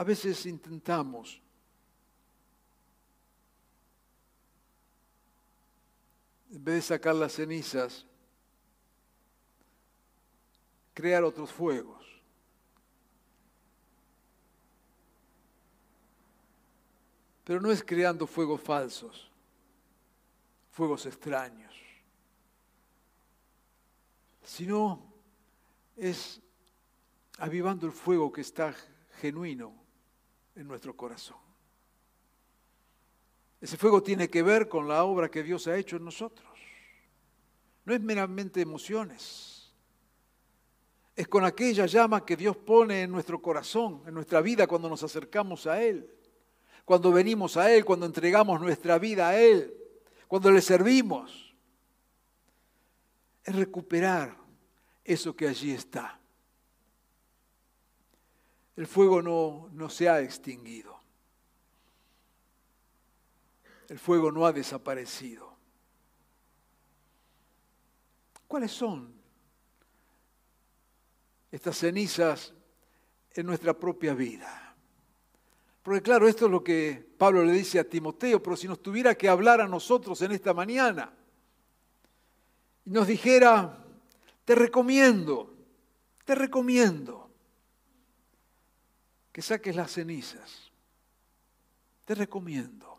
A 0.01 0.03
veces 0.03 0.47
intentamos 0.47 1.39
en 6.51 6.63
vez 6.63 6.75
de 6.77 6.81
sacar 6.81 7.13
las 7.13 7.33
cenizas, 7.33 8.03
crear 10.95 11.23
otros 11.23 11.51
fuegos. 11.51 12.03
Pero 17.43 17.61
no 17.61 17.71
es 17.71 17.83
creando 17.83 18.25
fuegos 18.25 18.59
falsos, 18.59 19.29
fuegos 20.71 21.05
extraños, 21.05 21.75
sino 24.43 25.13
es 25.95 26.41
avivando 27.37 27.85
el 27.85 27.93
fuego 27.93 28.31
que 28.31 28.41
está 28.41 28.73
genuino 29.19 29.80
en 30.55 30.67
nuestro 30.67 30.95
corazón. 30.95 31.37
Ese 33.59 33.77
fuego 33.77 34.01
tiene 34.01 34.29
que 34.29 34.41
ver 34.41 34.67
con 34.67 34.87
la 34.87 35.03
obra 35.03 35.29
que 35.29 35.43
Dios 35.43 35.67
ha 35.67 35.77
hecho 35.77 35.97
en 35.97 36.05
nosotros. 36.05 36.49
No 37.85 37.93
es 37.93 38.01
meramente 38.01 38.61
emociones. 38.61 39.71
Es 41.15 41.27
con 41.27 41.45
aquella 41.45 41.85
llama 41.85 42.25
que 42.25 42.35
Dios 42.35 42.57
pone 42.57 43.03
en 43.03 43.11
nuestro 43.11 43.41
corazón, 43.41 44.01
en 44.07 44.13
nuestra 44.13 44.41
vida 44.41 44.65
cuando 44.65 44.89
nos 44.89 45.03
acercamos 45.03 45.67
a 45.67 45.81
Él, 45.81 46.09
cuando 46.85 47.11
venimos 47.11 47.57
a 47.57 47.71
Él, 47.71 47.85
cuando 47.85 48.05
entregamos 48.05 48.59
nuestra 48.59 48.97
vida 48.97 49.29
a 49.29 49.39
Él, 49.39 49.75
cuando 50.27 50.49
le 50.51 50.61
servimos. 50.61 51.53
Es 53.43 53.55
recuperar 53.55 54.37
eso 55.03 55.35
que 55.35 55.47
allí 55.47 55.71
está 55.71 56.20
el 58.75 58.87
fuego 58.87 59.21
no, 59.21 59.69
no 59.73 59.89
se 59.89 60.09
ha 60.09 60.21
extinguido. 60.21 60.99
El 63.89 63.99
fuego 63.99 64.31
no 64.31 64.45
ha 64.45 64.53
desaparecido. 64.53 65.51
¿Cuáles 68.47 68.71
son 68.71 69.13
estas 71.51 71.77
cenizas 71.77 72.53
en 73.33 73.45
nuestra 73.45 73.73
propia 73.73 74.13
vida? 74.13 74.75
Porque 75.83 76.01
claro, 76.01 76.27
esto 76.27 76.45
es 76.45 76.51
lo 76.51 76.63
que 76.63 77.05
Pablo 77.17 77.43
le 77.43 77.53
dice 77.53 77.79
a 77.79 77.89
Timoteo, 77.89 78.41
pero 78.41 78.55
si 78.55 78.67
nos 78.67 78.81
tuviera 78.81 79.15
que 79.15 79.27
hablar 79.27 79.61
a 79.61 79.67
nosotros 79.67 80.21
en 80.21 80.31
esta 80.31 80.53
mañana 80.53 81.13
y 82.85 82.91
nos 82.91 83.07
dijera, 83.07 83.83
te 84.45 84.55
recomiendo, 84.55 85.55
te 86.23 86.35
recomiendo 86.35 87.30
que 89.31 89.41
saques 89.41 89.75
las 89.75 89.91
cenizas. 89.91 90.71
Te 92.05 92.15
recomiendo. 92.15 92.97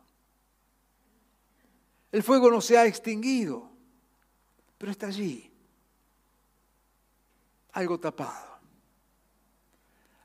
El 2.11 2.23
fuego 2.23 2.51
no 2.51 2.61
se 2.61 2.77
ha 2.77 2.87
extinguido, 2.87 3.71
pero 4.77 4.93
está 4.93 5.07
allí, 5.07 5.51
algo 7.73 7.99
tapado. 7.99 8.53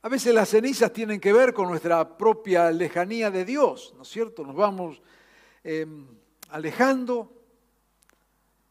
A 0.01 0.09
veces 0.09 0.33
las 0.33 0.49
cenizas 0.49 0.93
tienen 0.93 1.19
que 1.19 1.33
ver 1.33 1.53
con 1.53 1.69
nuestra 1.69 2.17
propia 2.17 2.71
lejanía 2.71 3.31
de 3.31 3.45
Dios, 3.45 3.93
¿no 3.95 4.03
es 4.03 4.07
cierto? 4.07 4.43
Nos 4.43 4.55
vamos 4.55 5.01
em, 5.63 6.07
alejando 6.49 7.36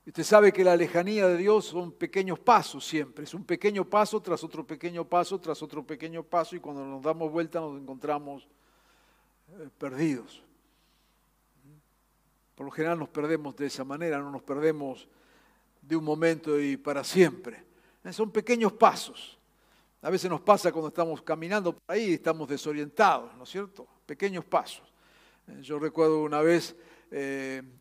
usted 0.07 0.23
sabe 0.23 0.53
que 0.53 0.63
la 0.63 0.77
lejanía 0.77 1.27
de 1.27 1.37
Dios 1.37 1.67
son 1.67 1.91
pequeños 1.91 2.39
pasos 2.39 2.87
siempre, 2.87 3.25
es 3.25 3.35
un 3.35 3.45
pequeño 3.45 3.85
paso 3.85 4.21
tras 4.21 4.45
otro 4.45 4.65
pequeño 4.65 5.05
paso, 5.05 5.41
tras 5.41 5.61
otro 5.63 5.85
pequeño 5.85 6.23
paso, 6.23 6.55
y 6.55 6.61
cuando 6.61 6.85
nos 6.85 7.03
damos 7.03 7.31
vuelta 7.31 7.61
nos 7.61 7.81
encontramos 7.81 8.47
eh, 9.49 9.69
perdidos. 9.77 10.43
Por 12.55 12.67
lo 12.67 12.73
general 12.73 12.99
nos 12.99 13.09
perdemos 13.09 13.57
de 13.57 13.67
esa 13.67 13.85
manera, 13.85 14.19
no 14.19 14.31
nos 14.31 14.43
perdemos 14.43 15.09
de 15.83 15.97
un 15.97 16.05
momento 16.05 16.61
y 16.61 16.77
para 16.77 17.03
siempre. 17.03 17.65
Eh, 18.05 18.13
son 18.13 18.31
pequeños 18.31 18.73
pasos. 18.73 19.37
A 20.03 20.11
veces 20.11 20.31
nos 20.31 20.41
pasa 20.41 20.71
cuando 20.71 20.89
estamos 20.89 21.21
caminando 21.23 21.73
por 21.73 21.83
ahí 21.89 22.11
y 22.11 22.15
estamos 22.15 22.49
desorientados, 22.49 23.35
¿no 23.37 23.43
es 23.43 23.51
cierto? 23.51 23.87
Pequeños 24.07 24.45
pasos. 24.45 24.93
Eh, 25.49 25.63
yo 25.63 25.81
recuerdo 25.81 26.23
una 26.23 26.43
vez 26.43 26.77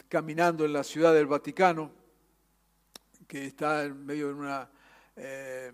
caminando 0.07 0.65
en 0.65 0.71
la 0.71 0.83
ciudad 0.83 1.11
del 1.11 1.25
Vaticano, 1.25 1.89
que 3.27 3.45
está 3.45 3.83
en 3.83 4.05
medio 4.05 4.27
de 4.27 4.33
una 4.33 4.69
eh, 5.15 5.71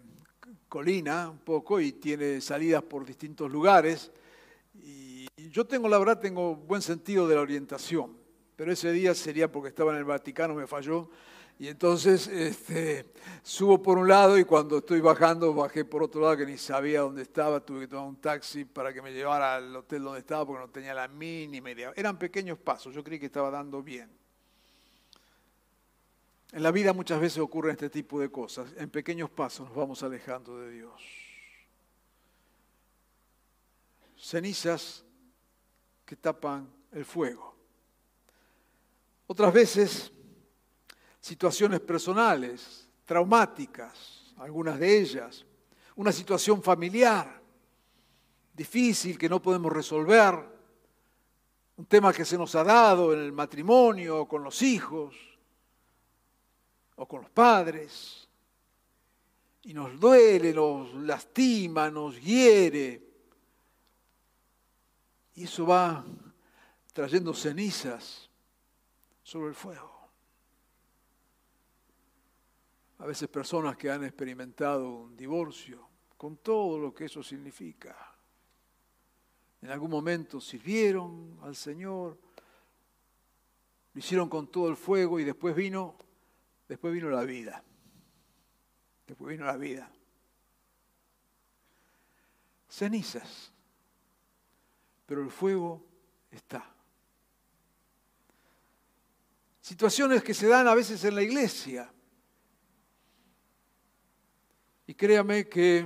colina 0.67 1.29
un 1.29 1.39
poco 1.39 1.79
y 1.79 1.93
tiene 1.93 2.41
salidas 2.41 2.83
por 2.83 3.05
distintos 3.05 3.51
lugares. 3.51 4.11
Y 4.75 5.27
yo 5.49 5.65
tengo, 5.65 5.87
la 5.89 5.97
verdad, 5.97 6.19
tengo 6.19 6.55
buen 6.55 6.81
sentido 6.81 7.27
de 7.27 7.35
la 7.35 7.41
orientación, 7.41 8.17
pero 8.55 8.71
ese 8.71 8.91
día 8.91 9.13
sería 9.13 9.51
porque 9.51 9.69
estaba 9.69 9.91
en 9.91 9.97
el 9.97 10.05
Vaticano, 10.05 10.55
me 10.55 10.67
falló. 10.67 11.09
Y 11.59 11.67
entonces 11.67 12.27
este, 12.27 13.05
subo 13.43 13.83
por 13.83 13.99
un 13.99 14.07
lado 14.07 14.35
y 14.39 14.45
cuando 14.45 14.79
estoy 14.79 14.99
bajando 14.99 15.53
bajé 15.53 15.85
por 15.85 16.01
otro 16.01 16.21
lado 16.21 16.37
que 16.37 16.45
ni 16.47 16.57
sabía 16.57 17.01
dónde 17.01 17.21
estaba, 17.21 17.59
tuve 17.59 17.81
que 17.81 17.87
tomar 17.89 18.07
un 18.07 18.15
taxi 18.15 18.65
para 18.65 18.91
que 18.91 18.99
me 18.99 19.13
llevara 19.13 19.57
al 19.57 19.75
hotel 19.75 20.01
donde 20.01 20.19
estaba 20.21 20.43
porque 20.43 20.61
no 20.61 20.71
tenía 20.71 20.95
la 20.95 21.07
mínima 21.07 21.69
idea. 21.69 21.93
Eran 21.95 22.17
pequeños 22.17 22.57
pasos, 22.57 22.95
yo 22.95 23.03
creí 23.03 23.19
que 23.19 23.27
estaba 23.27 23.51
dando 23.51 23.83
bien. 23.83 24.20
En 26.51 26.63
la 26.63 26.71
vida 26.71 26.91
muchas 26.91 27.21
veces 27.21 27.37
ocurren 27.39 27.71
este 27.71 27.89
tipo 27.89 28.19
de 28.19 28.29
cosas. 28.29 28.73
En 28.75 28.89
pequeños 28.89 29.29
pasos 29.29 29.67
nos 29.67 29.75
vamos 29.75 30.03
alejando 30.03 30.59
de 30.59 30.71
Dios. 30.71 31.01
Cenizas 34.17 35.05
que 36.05 36.15
tapan 36.17 36.69
el 36.91 37.05
fuego. 37.05 37.55
Otras 39.27 39.53
veces 39.53 40.11
situaciones 41.21 41.79
personales, 41.79 42.89
traumáticas, 43.05 44.33
algunas 44.37 44.77
de 44.77 44.99
ellas. 44.99 45.45
Una 45.95 46.11
situación 46.11 46.61
familiar 46.61 47.41
difícil 48.53 49.17
que 49.17 49.29
no 49.29 49.41
podemos 49.41 49.71
resolver. 49.71 50.35
Un 51.77 51.85
tema 51.85 52.11
que 52.11 52.25
se 52.25 52.37
nos 52.37 52.53
ha 52.55 52.63
dado 52.65 53.13
en 53.13 53.19
el 53.19 53.31
matrimonio, 53.31 54.27
con 54.27 54.43
los 54.43 54.61
hijos 54.61 55.30
o 57.01 57.07
con 57.07 57.23
los 57.23 57.31
padres, 57.31 58.29
y 59.63 59.73
nos 59.73 59.99
duele, 59.99 60.53
nos 60.53 60.93
lastima, 60.93 61.89
nos 61.89 62.21
hiere, 62.21 63.01
y 65.33 65.45
eso 65.45 65.65
va 65.65 66.05
trayendo 66.93 67.33
cenizas 67.33 68.29
sobre 69.23 69.49
el 69.49 69.55
fuego. 69.55 70.09
A 72.99 73.07
veces 73.07 73.27
personas 73.29 73.75
que 73.77 73.89
han 73.89 74.03
experimentado 74.03 74.87
un 74.87 75.17
divorcio, 75.17 75.89
con 76.17 76.37
todo 76.37 76.77
lo 76.77 76.93
que 76.93 77.05
eso 77.05 77.23
significa. 77.23 78.13
En 79.59 79.71
algún 79.71 79.89
momento 79.89 80.39
sirvieron 80.39 81.39
al 81.41 81.55
Señor, 81.55 82.19
lo 83.91 83.99
hicieron 83.99 84.29
con 84.29 84.51
todo 84.51 84.69
el 84.69 84.75
fuego 84.75 85.19
y 85.19 85.23
después 85.23 85.55
vino 85.55 86.10
Después 86.71 86.93
vino 86.93 87.09
la 87.09 87.25
vida. 87.25 87.61
Después 89.05 89.31
vino 89.31 89.45
la 89.45 89.57
vida. 89.57 89.91
Cenizas. 92.69 93.51
Pero 95.05 95.21
el 95.21 95.29
fuego 95.29 95.85
está. 96.31 96.73
Situaciones 99.59 100.23
que 100.23 100.33
se 100.33 100.47
dan 100.47 100.65
a 100.65 100.73
veces 100.73 101.03
en 101.03 101.15
la 101.15 101.23
iglesia. 101.23 101.91
Y 104.87 104.93
créame 104.93 105.49
que 105.49 105.85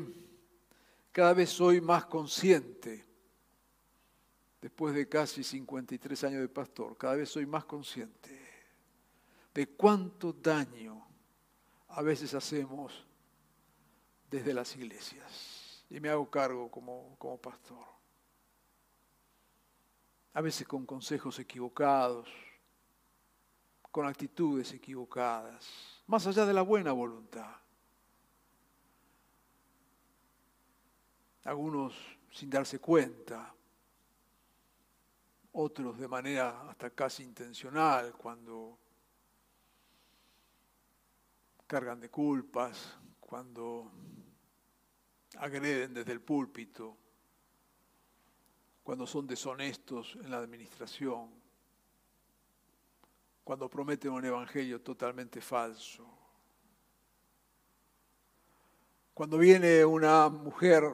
cada 1.11 1.33
vez 1.33 1.49
soy 1.49 1.81
más 1.81 2.05
consciente, 2.05 3.03
después 4.61 4.93
de 4.93 5.09
casi 5.09 5.43
53 5.43 6.23
años 6.25 6.41
de 6.41 6.49
pastor, 6.49 6.95
cada 6.95 7.15
vez 7.15 7.27
soy 7.27 7.47
más 7.47 7.65
consciente 7.65 8.34
de 9.55 9.67
cuánto 9.67 10.33
daño 10.33 11.01
a 11.87 12.01
veces 12.01 12.33
hacemos 12.33 13.05
desde 14.29 14.53
las 14.53 14.75
iglesias. 14.75 15.85
Y 15.89 16.01
me 16.01 16.09
hago 16.09 16.29
cargo 16.29 16.69
como, 16.69 17.15
como 17.17 17.37
pastor. 17.37 17.85
A 20.33 20.41
veces 20.41 20.67
con 20.67 20.85
consejos 20.85 21.39
equivocados, 21.39 22.27
con 23.91 24.05
actitudes 24.05 24.73
equivocadas, 24.73 26.03
más 26.05 26.27
allá 26.27 26.45
de 26.45 26.53
la 26.53 26.61
buena 26.61 26.91
voluntad. 26.91 27.55
Algunos 31.45 31.93
sin 32.29 32.49
darse 32.49 32.79
cuenta, 32.79 33.55
otros 35.53 35.97
de 35.97 36.09
manera 36.09 36.69
hasta 36.69 36.89
casi 36.89 37.23
intencional, 37.23 38.11
cuando 38.17 38.79
cargan 41.67 41.99
de 41.99 42.09
culpas, 42.09 42.97
cuando 43.19 43.91
agreden 45.37 45.93
desde 45.93 46.11
el 46.11 46.21
púlpito, 46.21 46.97
cuando 48.83 49.07
son 49.07 49.25
deshonestos 49.25 50.15
en 50.21 50.29
la 50.29 50.37
administración, 50.37 51.29
cuando 53.43 53.69
prometen 53.69 54.11
un 54.11 54.25
evangelio 54.25 54.81
totalmente 54.81 55.41
falso. 55.41 56.07
Cuando 59.13 59.37
viene 59.37 59.83
una 59.83 60.29
mujer 60.29 60.93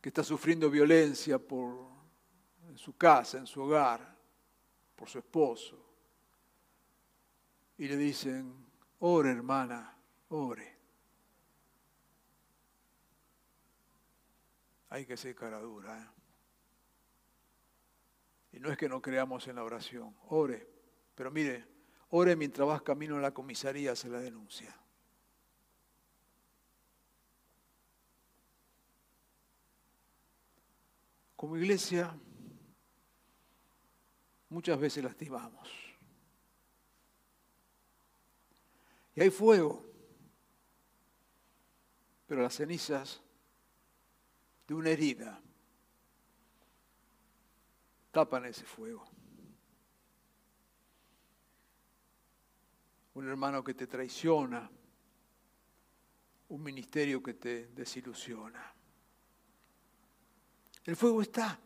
que 0.00 0.08
está 0.08 0.24
sufriendo 0.24 0.70
violencia 0.70 1.38
por, 1.38 1.88
en 2.68 2.76
su 2.76 2.96
casa, 2.96 3.38
en 3.38 3.46
su 3.46 3.62
hogar, 3.62 4.16
por 4.96 5.08
su 5.08 5.18
esposo, 5.18 5.78
y 7.76 7.88
le 7.88 7.96
dicen, 7.96 8.63
ore 9.06 9.32
hermana, 9.32 9.94
ore. 10.28 10.78
Hay 14.88 15.04
que 15.04 15.16
ser 15.16 15.34
cara 15.34 15.58
dura. 15.60 16.00
¿eh? 16.00 16.08
Y 18.52 18.60
no 18.60 18.70
es 18.70 18.78
que 18.78 18.88
no 18.88 19.02
creamos 19.02 19.46
en 19.46 19.56
la 19.56 19.64
oración, 19.64 20.16
ore. 20.28 20.66
Pero 21.14 21.30
mire, 21.30 21.66
ore 22.10 22.34
mientras 22.34 22.66
vas 22.66 22.80
camino 22.80 23.18
a 23.18 23.20
la 23.20 23.34
comisaría 23.34 23.94
se 23.94 24.08
la 24.08 24.20
denuncia. 24.20 24.74
Como 31.36 31.58
iglesia, 31.58 32.18
muchas 34.48 34.80
veces 34.80 35.04
lastimamos. 35.04 35.93
Y 39.16 39.20
hay 39.20 39.30
fuego, 39.30 39.84
pero 42.26 42.42
las 42.42 42.54
cenizas 42.54 43.22
de 44.66 44.74
una 44.74 44.90
herida 44.90 45.40
tapan 48.10 48.46
ese 48.46 48.64
fuego. 48.64 49.04
Un 53.14 53.28
hermano 53.28 53.62
que 53.62 53.74
te 53.74 53.86
traiciona, 53.86 54.68
un 56.48 56.62
ministerio 56.62 57.22
que 57.22 57.34
te 57.34 57.68
desilusiona. 57.68 58.74
El 60.84 60.96
fuego 60.96 61.22
está, 61.22 61.58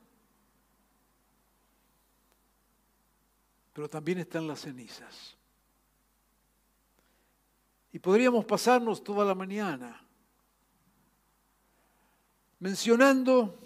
pero 3.73 3.89
también 3.89 4.19
están 4.19 4.47
las 4.47 4.61
cenizas. 4.61 5.38
Y 7.93 7.99
podríamos 7.99 8.45
pasarnos 8.45 9.03
toda 9.03 9.25
la 9.25 9.35
mañana 9.35 10.05
mencionando 12.59 13.57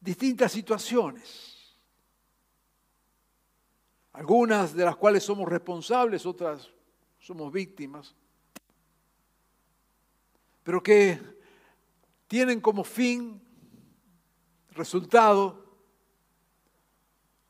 distintas 0.00 0.52
situaciones, 0.52 1.76
algunas 4.12 4.74
de 4.74 4.84
las 4.84 4.96
cuales 4.96 5.22
somos 5.22 5.48
responsables, 5.48 6.26
otras 6.26 6.68
somos 7.20 7.52
víctimas, 7.52 8.14
pero 10.62 10.82
que 10.82 11.20
tienen 12.26 12.60
como 12.60 12.84
fin, 12.84 13.40
resultado, 14.70 15.64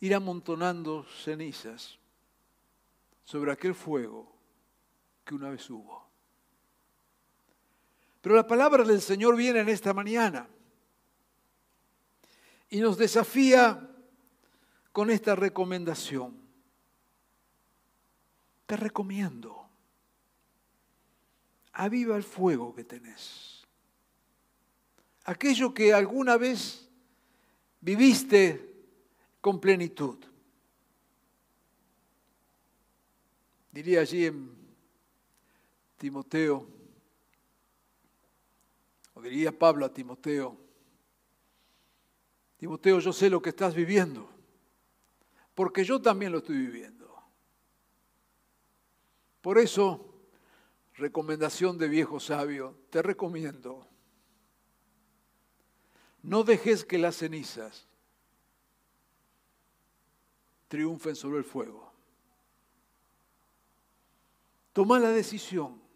ir 0.01 0.15
amontonando 0.15 1.05
cenizas 1.25 1.99
sobre 3.25 3.51
aquel 3.51 3.75
fuego 3.75 4.38
que 5.29 5.35
una 5.35 5.51
vez 5.51 5.69
hubo. 5.69 6.09
Pero 8.23 8.35
la 8.35 8.47
palabra 8.47 8.83
del 8.83 9.03
Señor 9.03 9.37
viene 9.37 9.61
en 9.61 9.69
esta 9.69 9.93
mañana 9.93 10.49
y 12.71 12.81
nos 12.81 12.97
desafía 12.97 13.95
con 14.91 15.11
esta 15.11 15.37
recomendación. 15.37 16.35
Te 18.65 18.77
recomiendo, 18.79 19.69
aviva 21.73 22.17
el 22.17 22.25
fuego 22.25 22.75
que 22.75 22.85
tenés. 22.85 23.67
Aquello 25.25 25.75
que 25.75 25.93
alguna 25.93 26.39
vez 26.39 26.89
viviste 27.83 28.75
con 29.43 29.61
plenitud. 29.61 30.25
Diría 33.71 34.01
allí 34.01 34.25
en 34.25 34.68
Timoteo, 35.99 36.67
o 39.15 39.21
diría 39.21 39.57
Pablo 39.57 39.85
a 39.85 39.93
Timoteo, 39.93 40.57
Timoteo, 42.57 42.99
yo 43.01 43.13
sé 43.13 43.29
lo 43.29 43.43
que 43.43 43.51
estás 43.51 43.75
viviendo, 43.75 44.31
porque 45.55 45.85
yo 45.85 46.01
también 46.01 46.33
lo 46.33 46.39
estoy 46.39 46.57
viviendo. 46.57 46.99
Por 49.41 49.59
eso, 49.59 50.15
recomendación 50.95 51.79
de 51.79 51.89
viejo 51.89 52.19
sabio, 52.21 52.77
te 52.91 53.03
recomiendo, 53.03 53.89
no 56.23 56.43
dejes 56.45 56.85
que 56.85 56.99
las 56.99 57.17
cenizas 57.17 57.87
triunfen 60.69 61.17
sobre 61.17 61.39
el 61.39 61.45
fuego. 61.45 61.93
Toma 64.73 64.99
la 64.99 65.11
decisión 65.11 65.88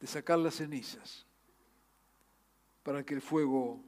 de 0.00 0.06
sacar 0.06 0.38
las 0.38 0.54
cenizas 0.54 1.26
para 2.82 3.04
que 3.04 3.14
el 3.14 3.20
fuego 3.20 3.82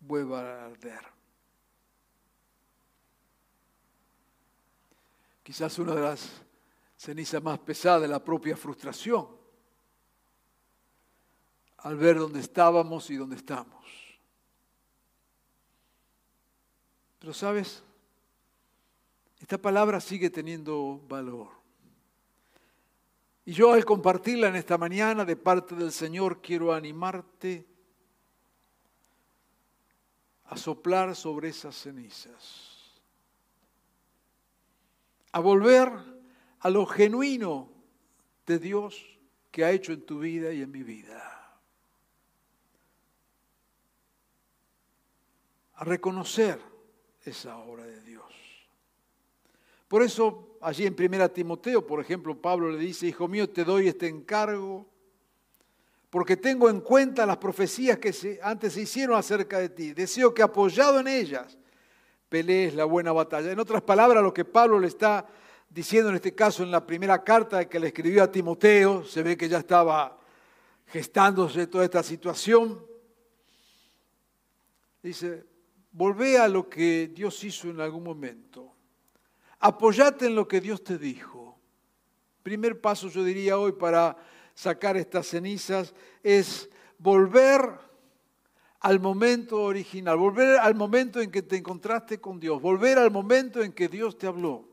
vuelva 0.00 0.40
a 0.40 0.66
arder. 0.66 1.00
Quizás 5.42 5.78
una 5.78 5.94
de 5.94 6.00
las 6.00 6.42
cenizas 6.96 7.42
más 7.42 7.58
pesadas 7.60 8.02
es 8.02 8.10
la 8.10 8.22
propia 8.22 8.56
frustración 8.56 9.28
al 11.78 11.96
ver 11.96 12.18
dónde 12.18 12.40
estábamos 12.40 13.08
y 13.10 13.16
dónde 13.16 13.36
estamos. 13.36 13.86
Pero 17.20 17.32
sabes, 17.32 17.82
esta 19.38 19.58
palabra 19.58 20.00
sigue 20.00 20.30
teniendo 20.30 21.00
valor. 21.06 21.65
Y 23.48 23.52
yo 23.52 23.72
al 23.72 23.84
compartirla 23.84 24.48
en 24.48 24.56
esta 24.56 24.76
mañana 24.76 25.24
de 25.24 25.36
parte 25.36 25.76
del 25.76 25.92
Señor 25.92 26.42
quiero 26.42 26.74
animarte 26.74 27.64
a 30.46 30.56
soplar 30.56 31.14
sobre 31.14 31.50
esas 31.50 31.76
cenizas, 31.76 33.00
a 35.30 35.38
volver 35.38 35.92
a 36.58 36.70
lo 36.70 36.86
genuino 36.86 37.70
de 38.46 38.58
Dios 38.58 39.16
que 39.52 39.64
ha 39.64 39.70
hecho 39.70 39.92
en 39.92 40.04
tu 40.04 40.18
vida 40.18 40.52
y 40.52 40.62
en 40.62 40.70
mi 40.72 40.82
vida. 40.82 41.60
A 45.74 45.84
reconocer 45.84 46.60
esa 47.24 47.58
obra 47.58 47.84
de 47.84 48.00
Dios. 48.00 48.34
Por 49.86 50.02
eso 50.02 50.55
allí 50.66 50.84
en 50.84 50.96
1 50.98 51.30
Timoteo, 51.30 51.86
por 51.86 52.00
ejemplo, 52.00 52.36
Pablo 52.36 52.70
le 52.70 52.78
dice, 52.78 53.06
Hijo 53.06 53.28
mío, 53.28 53.48
te 53.48 53.62
doy 53.62 53.86
este 53.86 54.08
encargo 54.08 54.84
porque 56.10 56.36
tengo 56.36 56.68
en 56.68 56.80
cuenta 56.80 57.24
las 57.24 57.36
profecías 57.36 57.98
que 57.98 58.40
antes 58.42 58.72
se 58.72 58.80
hicieron 58.80 59.16
acerca 59.16 59.60
de 59.60 59.68
ti. 59.68 59.92
Deseo 59.92 60.34
que 60.34 60.42
apoyado 60.42 60.98
en 60.98 61.06
ellas 61.06 61.56
pelees 62.28 62.74
la 62.74 62.84
buena 62.84 63.12
batalla. 63.12 63.52
En 63.52 63.60
otras 63.60 63.82
palabras, 63.82 64.24
lo 64.24 64.34
que 64.34 64.44
Pablo 64.44 64.80
le 64.80 64.88
está 64.88 65.24
diciendo 65.70 66.10
en 66.10 66.16
este 66.16 66.34
caso 66.34 66.64
en 66.64 66.72
la 66.72 66.84
primera 66.84 67.22
carta 67.22 67.68
que 67.68 67.78
le 67.78 67.88
escribió 67.88 68.24
a 68.24 68.32
Timoteo, 68.32 69.04
se 69.04 69.22
ve 69.22 69.36
que 69.36 69.48
ya 69.48 69.58
estaba 69.58 70.18
gestándose 70.86 71.68
toda 71.68 71.84
esta 71.84 72.02
situación. 72.02 72.84
Dice, 75.00 75.44
Volvé 75.92 76.38
a 76.38 76.48
lo 76.48 76.68
que 76.68 77.08
Dios 77.14 77.42
hizo 77.44 77.70
en 77.70 77.80
algún 77.80 78.02
momento. 78.02 78.75
Apoyate 79.66 80.26
en 80.26 80.36
lo 80.36 80.46
que 80.46 80.60
Dios 80.60 80.84
te 80.84 80.96
dijo. 80.96 81.58
Primer 82.44 82.80
paso 82.80 83.08
yo 83.08 83.24
diría 83.24 83.58
hoy 83.58 83.72
para 83.72 84.16
sacar 84.54 84.96
estas 84.96 85.26
cenizas 85.26 85.92
es 86.22 86.70
volver 86.98 87.72
al 88.78 89.00
momento 89.00 89.60
original, 89.62 90.18
volver 90.18 90.60
al 90.60 90.76
momento 90.76 91.20
en 91.20 91.32
que 91.32 91.42
te 91.42 91.56
encontraste 91.56 92.20
con 92.20 92.38
Dios, 92.38 92.62
volver 92.62 92.96
al 92.96 93.10
momento 93.10 93.60
en 93.60 93.72
que 93.72 93.88
Dios 93.88 94.16
te 94.16 94.28
habló, 94.28 94.68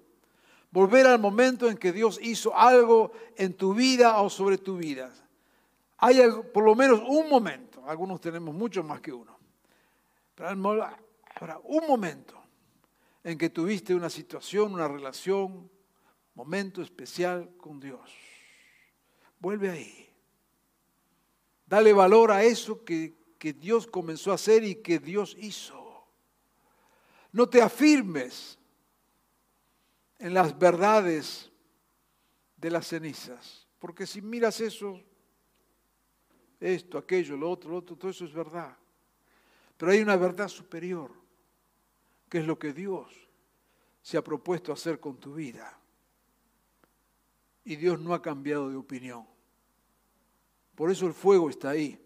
volver 0.70 1.08
al 1.08 1.18
momento 1.18 1.72
en 1.72 1.78
que 1.78 1.92
Dios 1.92 2.20
hizo 2.22 2.56
algo 2.56 3.14
en 3.36 3.56
tu 3.56 3.74
vida 3.74 4.22
o 4.22 4.30
sobre 4.30 4.60
tu 4.60 4.78
vida. 4.78 5.12
Hay 5.98 6.22
por 6.54 6.64
lo 6.64 6.76
menos 6.76 7.02
un 7.08 7.30
momento, 7.30 7.82
algunos 7.88 8.22
tenemos 8.22 8.54
mucho 8.54 8.84
más 8.84 9.02
que 9.02 9.12
uno, 9.12 9.40
pero 10.36 10.52
un 11.64 11.88
momento 11.88 12.43
en 13.24 13.38
que 13.38 13.50
tuviste 13.50 13.96
una 13.96 14.10
situación, 14.10 14.74
una 14.74 14.88
relación, 14.88 15.70
momento 16.36 16.82
especial 16.82 17.56
con 17.58 17.80
Dios. 17.80 18.12
Vuelve 19.40 19.70
ahí. 19.70 20.10
Dale 21.66 21.94
valor 21.94 22.32
a 22.32 22.44
eso 22.44 22.84
que, 22.84 23.16
que 23.40 23.54
Dios 23.54 23.88
comenzó 23.88 24.32
a 24.32 24.36
hacer 24.36 24.64
y 24.64 24.76
que 24.76 25.00
Dios 25.00 25.36
hizo. 25.40 26.06
No 27.32 27.50
te 27.50 27.62
afirmes 27.62 28.60
en 30.20 30.34
las 30.34 30.58
verdades 30.58 31.52
de 32.58 32.70
las 32.70 32.88
cenizas, 32.88 33.68
porque 33.80 34.06
si 34.06 34.22
miras 34.22 34.62
eso, 34.62 35.02
esto, 36.60 36.98
aquello, 36.98 37.36
lo 37.36 37.50
otro, 37.50 37.72
lo 37.72 37.78
otro, 37.78 37.98
todo 37.98 38.12
eso 38.12 38.24
es 38.24 38.34
verdad. 38.34 38.78
Pero 39.76 39.92
hay 39.92 40.00
una 40.00 40.16
verdad 40.16 40.48
superior, 40.48 41.12
que 42.34 42.40
es 42.40 42.48
lo 42.48 42.58
que 42.58 42.74
Dios 42.74 43.12
se 44.02 44.18
ha 44.18 44.24
propuesto 44.24 44.74
hacer 44.74 45.00
con 45.00 45.18
tu 45.18 45.36
vida. 45.36 45.78
Y 47.64 47.76
Dios 47.76 48.00
no 48.00 48.16
ha 48.16 48.24
cambiado 48.24 48.72
de 48.72 48.76
opinión. 48.76 49.28
Por 50.74 50.90
eso 50.90 51.06
el 51.06 51.14
fuego 51.14 51.52
está 51.52 51.70
ahí. 51.70 52.04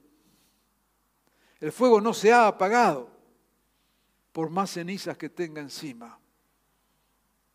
El 1.62 1.72
fuego 1.72 2.02
no 2.02 2.14
se 2.14 2.34
ha 2.34 2.46
apagado 2.46 3.10
por 4.34 4.50
más 4.50 4.72
cenizas 4.72 5.18
que 5.18 5.30
tenga 5.30 5.62
encima. 5.62 6.20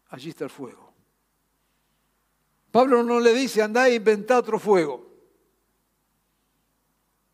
Allí 0.09 0.31
está 0.31 0.45
el 0.45 0.51
fuego. 0.51 0.95
Pablo 2.71 3.03
no 3.03 3.21
le 3.21 3.35
dice, 3.35 3.61
anda 3.61 3.87
e 3.87 3.97
inventa 3.97 4.39
otro 4.39 4.59
fuego. 4.59 5.13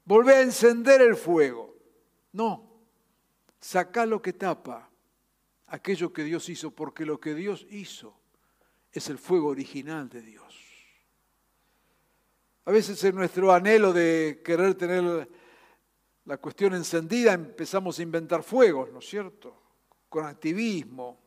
Volvé 0.05 0.35
a 0.35 0.43
encender 0.43 1.01
el 1.01 1.15
fuego. 1.15 1.77
No, 2.33 2.69
saca 3.61 4.05
lo 4.05 4.21
que 4.21 4.33
tapa 4.33 4.89
aquello 5.69 6.13
que 6.13 6.25
Dios 6.25 6.49
hizo, 6.49 6.71
porque 6.71 7.05
lo 7.05 7.21
que 7.21 7.35
Dios 7.35 7.67
hizo 7.71 8.19
es 8.93 9.09
el 9.09 9.19
fuego 9.19 9.49
original 9.49 10.09
de 10.09 10.23
Dios. 10.23 10.55
A 12.65 12.71
veces 12.71 13.03
en 13.05 13.15
nuestro 13.15 13.53
anhelo 13.53 13.93
de 13.93 14.43
querer 14.45 14.75
tener 14.75 15.29
la 16.27 16.37
cuestión 16.37 16.75
encendida 16.75 17.33
empezamos 17.33 17.99
a 17.99 18.03
inventar 18.03 18.43
fuegos, 18.43 18.93
¿no 18.93 18.99
es 18.99 19.09
cierto? 19.09 19.63
Con 20.11 20.27
activismo. 20.27 21.19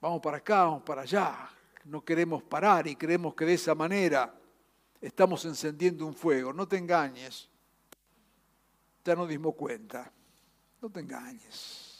Vamos 0.00 0.22
para 0.22 0.38
acá, 0.38 0.64
vamos 0.64 0.82
para 0.82 1.02
allá. 1.02 1.50
No 1.84 2.02
queremos 2.02 2.42
parar 2.42 2.86
y 2.86 2.96
creemos 2.96 3.34
que 3.34 3.44
de 3.44 3.52
esa 3.52 3.74
manera 3.74 4.34
estamos 4.98 5.44
encendiendo 5.44 6.06
un 6.06 6.14
fuego. 6.14 6.54
No 6.54 6.66
te 6.66 6.78
engañes. 6.78 7.50
Ya 9.04 9.14
nos 9.14 9.28
dimos 9.28 9.54
cuenta. 9.54 10.10
No 10.80 10.88
te 10.88 11.00
engañes. 11.00 11.95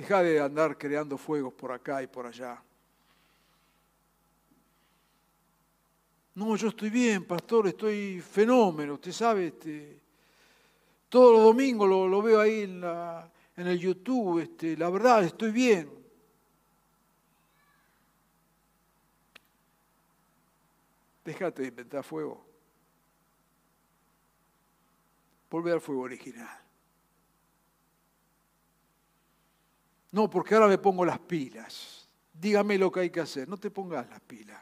Deja 0.00 0.22
de 0.22 0.40
andar 0.40 0.78
creando 0.78 1.18
fuegos 1.18 1.52
por 1.52 1.72
acá 1.72 2.02
y 2.02 2.06
por 2.06 2.24
allá. 2.24 2.58
No, 6.36 6.56
yo 6.56 6.68
estoy 6.68 6.88
bien, 6.88 7.26
pastor, 7.26 7.66
estoy 7.66 8.18
fenómeno, 8.22 8.94
usted 8.94 9.12
sabe, 9.12 9.48
este, 9.48 10.00
todos 11.10 11.34
los 11.34 11.44
domingos 11.44 11.86
lo, 11.86 12.22
veo 12.22 12.40
ahí 12.40 12.62
en, 12.62 12.82
el 13.66 13.78
YouTube, 13.78 14.40
este, 14.40 14.74
la 14.74 14.88
verdad, 14.88 15.22
estoy 15.22 15.50
bien. 15.50 15.90
Déjate 21.26 21.60
de 21.60 21.68
inventar 21.68 22.02
fuego. 22.02 22.42
Volver 25.50 25.74
al 25.74 25.80
fuego 25.82 26.00
original. 26.00 26.59
No, 30.12 30.28
porque 30.28 30.54
ahora 30.54 30.66
me 30.66 30.78
pongo 30.78 31.04
las 31.04 31.18
pilas. 31.20 32.08
Dígame 32.32 32.78
lo 32.78 32.90
que 32.90 33.00
hay 33.00 33.10
que 33.10 33.20
hacer. 33.20 33.48
No 33.48 33.56
te 33.56 33.70
pongas 33.70 34.08
las 34.08 34.20
pilas. 34.20 34.60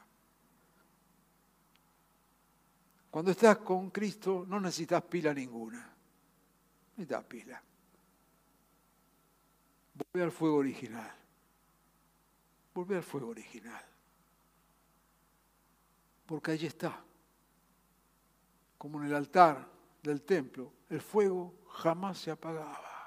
Cuando 3.10 3.30
estás 3.30 3.58
con 3.58 3.90
Cristo 3.90 4.44
no 4.46 4.60
necesitas 4.60 5.02
pila 5.02 5.32
ninguna. 5.32 5.78
No 5.78 6.92
necesitas 6.96 7.24
pila. 7.24 7.62
Vuelve 9.94 10.24
al 10.24 10.32
fuego 10.32 10.56
original. 10.56 11.14
Vuelve 12.74 12.96
al 12.96 13.02
fuego 13.02 13.28
original. 13.28 13.84
Porque 16.26 16.50
allí 16.52 16.66
está. 16.66 17.02
Como 18.76 19.00
en 19.00 19.06
el 19.08 19.14
altar 19.14 19.66
del 20.02 20.22
templo, 20.22 20.72
el 20.90 21.00
fuego 21.00 21.54
jamás 21.68 22.18
se 22.18 22.30
apagaba. 22.30 22.97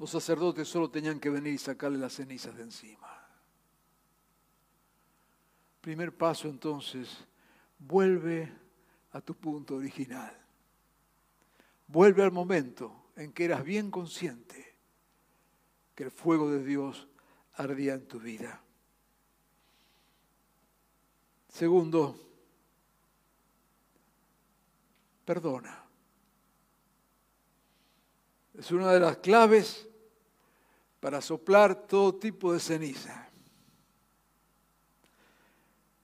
Los 0.00 0.08
sacerdotes 0.08 0.66
solo 0.66 0.90
tenían 0.90 1.20
que 1.20 1.28
venir 1.28 1.52
y 1.52 1.58
sacarle 1.58 1.98
las 1.98 2.14
cenizas 2.14 2.56
de 2.56 2.62
encima. 2.62 3.28
Primer 5.82 6.16
paso 6.16 6.48
entonces, 6.48 7.28
vuelve 7.78 8.50
a 9.12 9.20
tu 9.20 9.34
punto 9.34 9.76
original. 9.76 10.34
Vuelve 11.86 12.22
al 12.22 12.32
momento 12.32 13.10
en 13.14 13.30
que 13.34 13.44
eras 13.44 13.62
bien 13.62 13.90
consciente 13.90 14.74
que 15.94 16.04
el 16.04 16.10
fuego 16.10 16.50
de 16.50 16.64
Dios 16.64 17.06
ardía 17.52 17.92
en 17.92 18.08
tu 18.08 18.18
vida. 18.18 18.62
Segundo, 21.50 22.18
perdona. 25.26 25.84
Es 28.54 28.70
una 28.70 28.92
de 28.92 29.00
las 29.00 29.18
claves 29.18 29.89
para 31.00 31.22
soplar 31.22 31.74
todo 31.86 32.14
tipo 32.14 32.52
de 32.52 32.60
ceniza. 32.60 33.28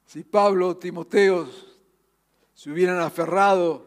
Si 0.06 0.24
Pablo 0.24 0.68
o 0.68 0.76
Timoteo 0.76 1.48
se 2.54 2.70
hubieran 2.70 2.98
aferrado 3.00 3.86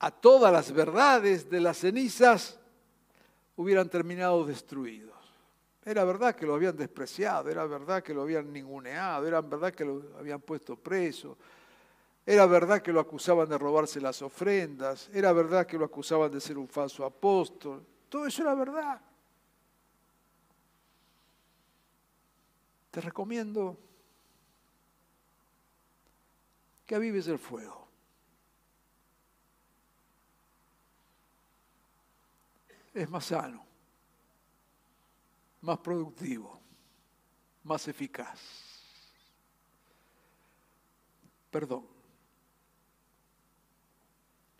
a 0.00 0.10
todas 0.10 0.52
las 0.52 0.72
verdades 0.72 1.48
de 1.50 1.60
las 1.60 1.78
cenizas, 1.78 2.58
hubieran 3.56 3.88
terminado 3.88 4.44
destruidos. 4.44 5.12
Era 5.84 6.04
verdad 6.04 6.34
que 6.34 6.46
lo 6.46 6.54
habían 6.54 6.76
despreciado, 6.76 7.50
era 7.50 7.66
verdad 7.66 8.02
que 8.02 8.14
lo 8.14 8.22
habían 8.22 8.52
ninguneado, 8.52 9.26
era 9.26 9.40
verdad 9.40 9.74
que 9.74 9.84
lo 9.84 10.02
habían 10.18 10.40
puesto 10.40 10.76
preso, 10.76 11.36
era 12.24 12.46
verdad 12.46 12.80
que 12.80 12.92
lo 12.92 13.00
acusaban 13.00 13.48
de 13.48 13.58
robarse 13.58 14.00
las 14.00 14.22
ofrendas, 14.22 15.10
era 15.12 15.32
verdad 15.32 15.66
que 15.66 15.76
lo 15.76 15.84
acusaban 15.84 16.30
de 16.30 16.40
ser 16.40 16.56
un 16.56 16.68
falso 16.68 17.04
apóstol, 17.04 17.84
todo 18.08 18.26
eso 18.26 18.42
era 18.42 18.54
verdad. 18.54 19.00
Te 22.92 23.00
recomiendo 23.00 23.78
que 26.84 26.94
avives 26.94 27.26
el 27.26 27.38
fuego. 27.38 27.88
Es 32.92 33.08
más 33.08 33.24
sano, 33.24 33.64
más 35.62 35.78
productivo, 35.78 36.60
más 37.64 37.88
eficaz. 37.88 38.38
Perdón. 41.50 41.86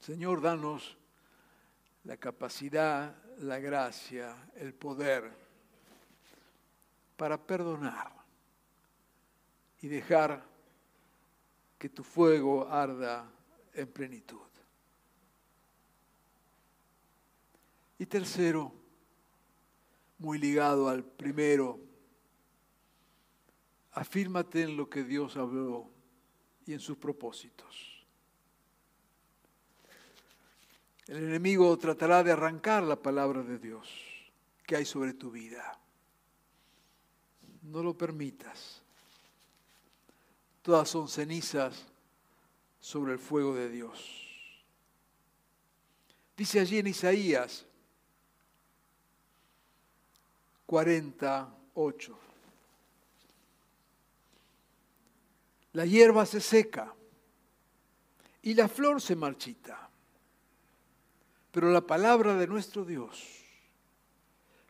Señor, 0.00 0.40
danos 0.40 0.96
la 2.04 2.16
capacidad, 2.16 3.14
la 3.40 3.58
gracia, 3.58 4.50
el 4.56 4.72
poder 4.72 5.30
para 7.18 7.36
perdonar 7.36 8.21
y 9.82 9.88
dejar 9.88 10.42
que 11.78 11.88
tu 11.88 12.04
fuego 12.04 12.68
arda 12.68 13.28
en 13.74 13.88
plenitud. 13.88 14.38
Y 17.98 18.06
tercero, 18.06 18.72
muy 20.18 20.38
ligado 20.38 20.88
al 20.88 21.04
primero, 21.04 21.80
afírmate 23.92 24.62
en 24.62 24.76
lo 24.76 24.88
que 24.88 25.02
Dios 25.02 25.36
habló 25.36 25.90
y 26.64 26.72
en 26.72 26.80
sus 26.80 26.96
propósitos. 26.96 28.06
El 31.08 31.24
enemigo 31.24 31.76
tratará 31.76 32.22
de 32.22 32.30
arrancar 32.30 32.84
la 32.84 32.96
palabra 32.96 33.42
de 33.42 33.58
Dios 33.58 33.88
que 34.64 34.76
hay 34.76 34.84
sobre 34.84 35.14
tu 35.14 35.32
vida. 35.32 35.78
No 37.62 37.82
lo 37.82 37.98
permitas. 37.98 38.81
Todas 40.62 40.88
son 40.88 41.08
cenizas 41.08 41.84
sobre 42.80 43.12
el 43.12 43.18
fuego 43.18 43.54
de 43.54 43.68
Dios. 43.68 44.22
Dice 46.36 46.60
allí 46.60 46.78
en 46.78 46.86
Isaías 46.86 47.66
48. 50.66 52.18
La 55.74 55.84
hierba 55.84 56.24
se 56.26 56.40
seca 56.40 56.94
y 58.42 58.54
la 58.54 58.68
flor 58.68 59.00
se 59.00 59.16
marchita, 59.16 59.90
pero 61.50 61.70
la 61.70 61.80
palabra 61.82 62.34
de 62.36 62.46
nuestro 62.46 62.84
Dios 62.84 63.42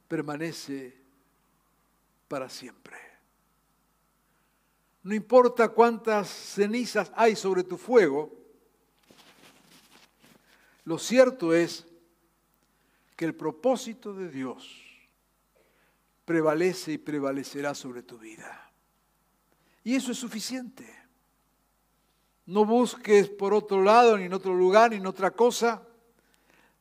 permanece 0.08 0.96
para 2.28 2.48
siempre. 2.48 3.11
No 5.02 5.14
importa 5.14 5.68
cuántas 5.68 6.28
cenizas 6.28 7.10
hay 7.16 7.34
sobre 7.34 7.64
tu 7.64 7.76
fuego, 7.76 8.32
lo 10.84 10.98
cierto 10.98 11.52
es 11.54 11.86
que 13.16 13.24
el 13.24 13.34
propósito 13.34 14.14
de 14.14 14.30
Dios 14.30 14.68
prevalece 16.24 16.92
y 16.92 16.98
prevalecerá 16.98 17.74
sobre 17.74 18.02
tu 18.02 18.18
vida. 18.18 18.72
Y 19.84 19.96
eso 19.96 20.12
es 20.12 20.18
suficiente. 20.18 20.86
No 22.46 22.64
busques 22.64 23.28
por 23.28 23.54
otro 23.54 23.82
lado, 23.82 24.16
ni 24.16 24.24
en 24.24 24.32
otro 24.32 24.54
lugar, 24.54 24.90
ni 24.90 24.96
en 24.96 25.06
otra 25.06 25.32
cosa, 25.32 25.86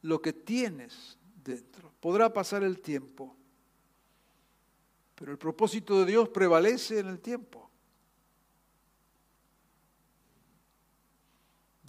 lo 0.03 0.21
que 0.21 0.33
tienes 0.33 1.17
dentro. 1.43 1.91
Podrá 1.99 2.31
pasar 2.31 2.63
el 2.63 2.81
tiempo, 2.81 3.35
pero 5.15 5.31
el 5.31 5.37
propósito 5.37 5.99
de 5.99 6.11
Dios 6.11 6.29
prevalece 6.29 6.99
en 6.99 7.07
el 7.07 7.19
tiempo. 7.19 7.70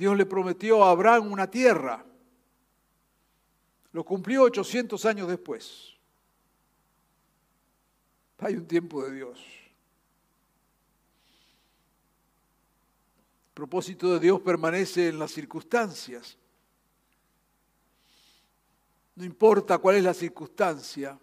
Dios 0.02 0.16
le 0.16 0.26
prometió 0.26 0.82
a 0.82 0.90
Abraham 0.90 1.30
una 1.30 1.48
tierra. 1.48 2.04
Lo 3.92 4.04
cumplió 4.04 4.42
800 4.42 5.04
años 5.04 5.28
después. 5.28 5.92
Hay 8.38 8.56
un 8.56 8.66
tiempo 8.66 9.04
de 9.04 9.14
Dios. 9.14 9.38
El 13.46 13.54
propósito 13.54 14.12
de 14.14 14.18
Dios 14.18 14.40
permanece 14.40 15.06
en 15.06 15.20
las 15.20 15.30
circunstancias. 15.30 16.36
No 19.14 19.24
importa 19.24 19.78
cuál 19.78 19.94
es 19.94 20.02
la 20.02 20.14
circunstancia, 20.14 21.16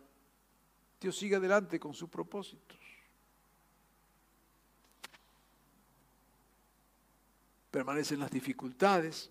Dios 1.02 1.18
sigue 1.18 1.36
adelante 1.36 1.82
con 1.82 1.94
sus 1.94 2.08
propósitos. 2.08 2.79
Permanecen 7.72 8.20
las 8.20 8.32
dificultades. 8.32 9.30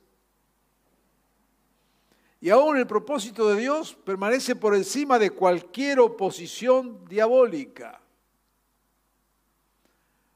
Y 2.40 2.50
aún 2.50 2.76
el 2.76 2.86
propósito 2.86 3.48
de 3.48 3.60
Dios 3.60 3.94
permanece 4.04 4.54
por 4.54 4.74
encima 4.74 5.18
de 5.18 5.30
cualquier 5.30 5.98
oposición 5.98 7.04
diabólica. 7.06 8.00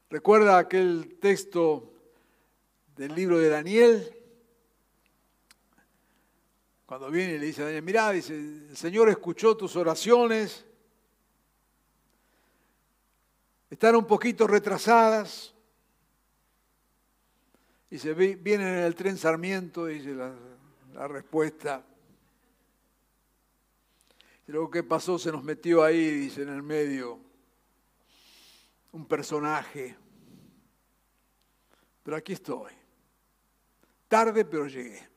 Recuerda 0.09 0.57
aquel 0.57 1.17
texto 1.19 1.91
del 2.95 3.15
libro 3.15 3.39
de 3.39 3.49
Daniel, 3.49 4.15
cuando 6.85 7.09
viene 7.09 7.33
y 7.33 7.39
le 7.39 7.45
dice 7.47 7.61
a 7.63 7.65
Daniel, 7.65 7.83
mira, 7.83 8.11
dice, 8.11 8.35
el 8.35 8.77
Señor 8.77 9.09
escuchó 9.09 9.57
tus 9.57 9.75
oraciones, 9.75 10.65
están 13.69 13.95
un 13.95 14.05
poquito 14.05 14.45
retrasadas, 14.45 15.52
se 17.99 18.15
vienen 18.15 18.67
en 18.67 18.83
el 18.85 18.95
tren 18.95 19.17
Sarmiento, 19.17 19.85
dice 19.85 20.15
la, 20.15 21.07
respuesta. 21.07 21.85
Luego 24.47 24.71
que 24.71 24.81
pasó, 24.81 25.19
se 25.19 25.31
nos 25.31 25.43
metió 25.43 25.83
ahí, 25.83 26.09
dice, 26.09 26.41
en 26.41 26.49
el 26.49 26.63
medio, 26.63 27.19
un 28.93 29.05
personaje. 29.05 29.95
Pero 32.01 32.17
aquí 32.17 32.33
estoy. 32.33 32.71
Tarde, 34.07 34.43
pero 34.43 34.67
llegué. 34.67 35.07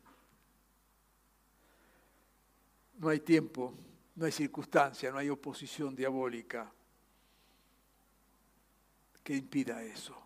No 2.98 3.08
hay 3.08 3.20
tiempo, 3.20 3.74
no 4.14 4.26
hay 4.26 4.32
circunstancia, 4.32 5.10
no 5.10 5.16
hay 5.16 5.30
oposición 5.30 5.96
diabólica 5.96 6.70
que 9.22 9.34
impida 9.34 9.82
eso. 9.82 10.25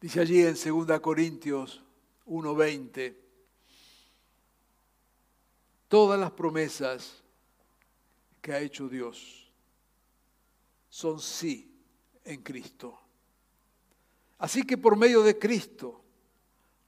Dice 0.00 0.20
allí 0.20 0.40
en 0.42 0.54
2 0.54 1.00
Corintios 1.00 1.82
1:20, 2.24 3.16
todas 5.88 6.18
las 6.18 6.30
promesas 6.30 7.22
que 8.40 8.52
ha 8.52 8.60
hecho 8.60 8.88
Dios 8.88 9.52
son 10.88 11.20
sí 11.20 11.70
en 12.24 12.42
Cristo. 12.42 12.98
Así 14.38 14.62
que 14.62 14.78
por 14.78 14.96
medio 14.96 15.22
de 15.22 15.38
Cristo 15.38 16.02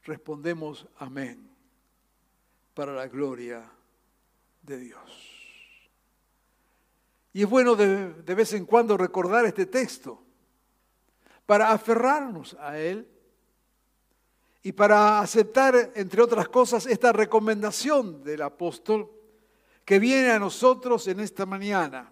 respondemos 0.04 0.88
amén 0.96 1.50
para 2.72 2.94
la 2.94 3.08
gloria 3.08 3.70
de 4.62 4.78
Dios. 4.78 5.28
Y 7.34 7.42
es 7.42 7.48
bueno 7.48 7.74
de, 7.76 8.12
de, 8.22 8.34
vez 8.34 8.54
en 8.54 8.64
cuando 8.64 8.96
recordar 8.96 9.44
este 9.44 9.66
texto 9.66 10.22
para 11.52 11.70
aferrarnos 11.70 12.56
a 12.60 12.78
él 12.78 13.06
y 14.62 14.72
para 14.72 15.20
aceptar, 15.20 15.92
entre 15.94 16.22
otras 16.22 16.48
cosas, 16.48 16.86
esta 16.86 17.12
recomendación 17.12 18.24
del 18.24 18.40
apóstol 18.40 19.10
que 19.84 19.98
viene 19.98 20.30
a 20.30 20.38
nosotros 20.38 21.06
en 21.08 21.20
esta 21.20 21.44
mañana. 21.44 22.10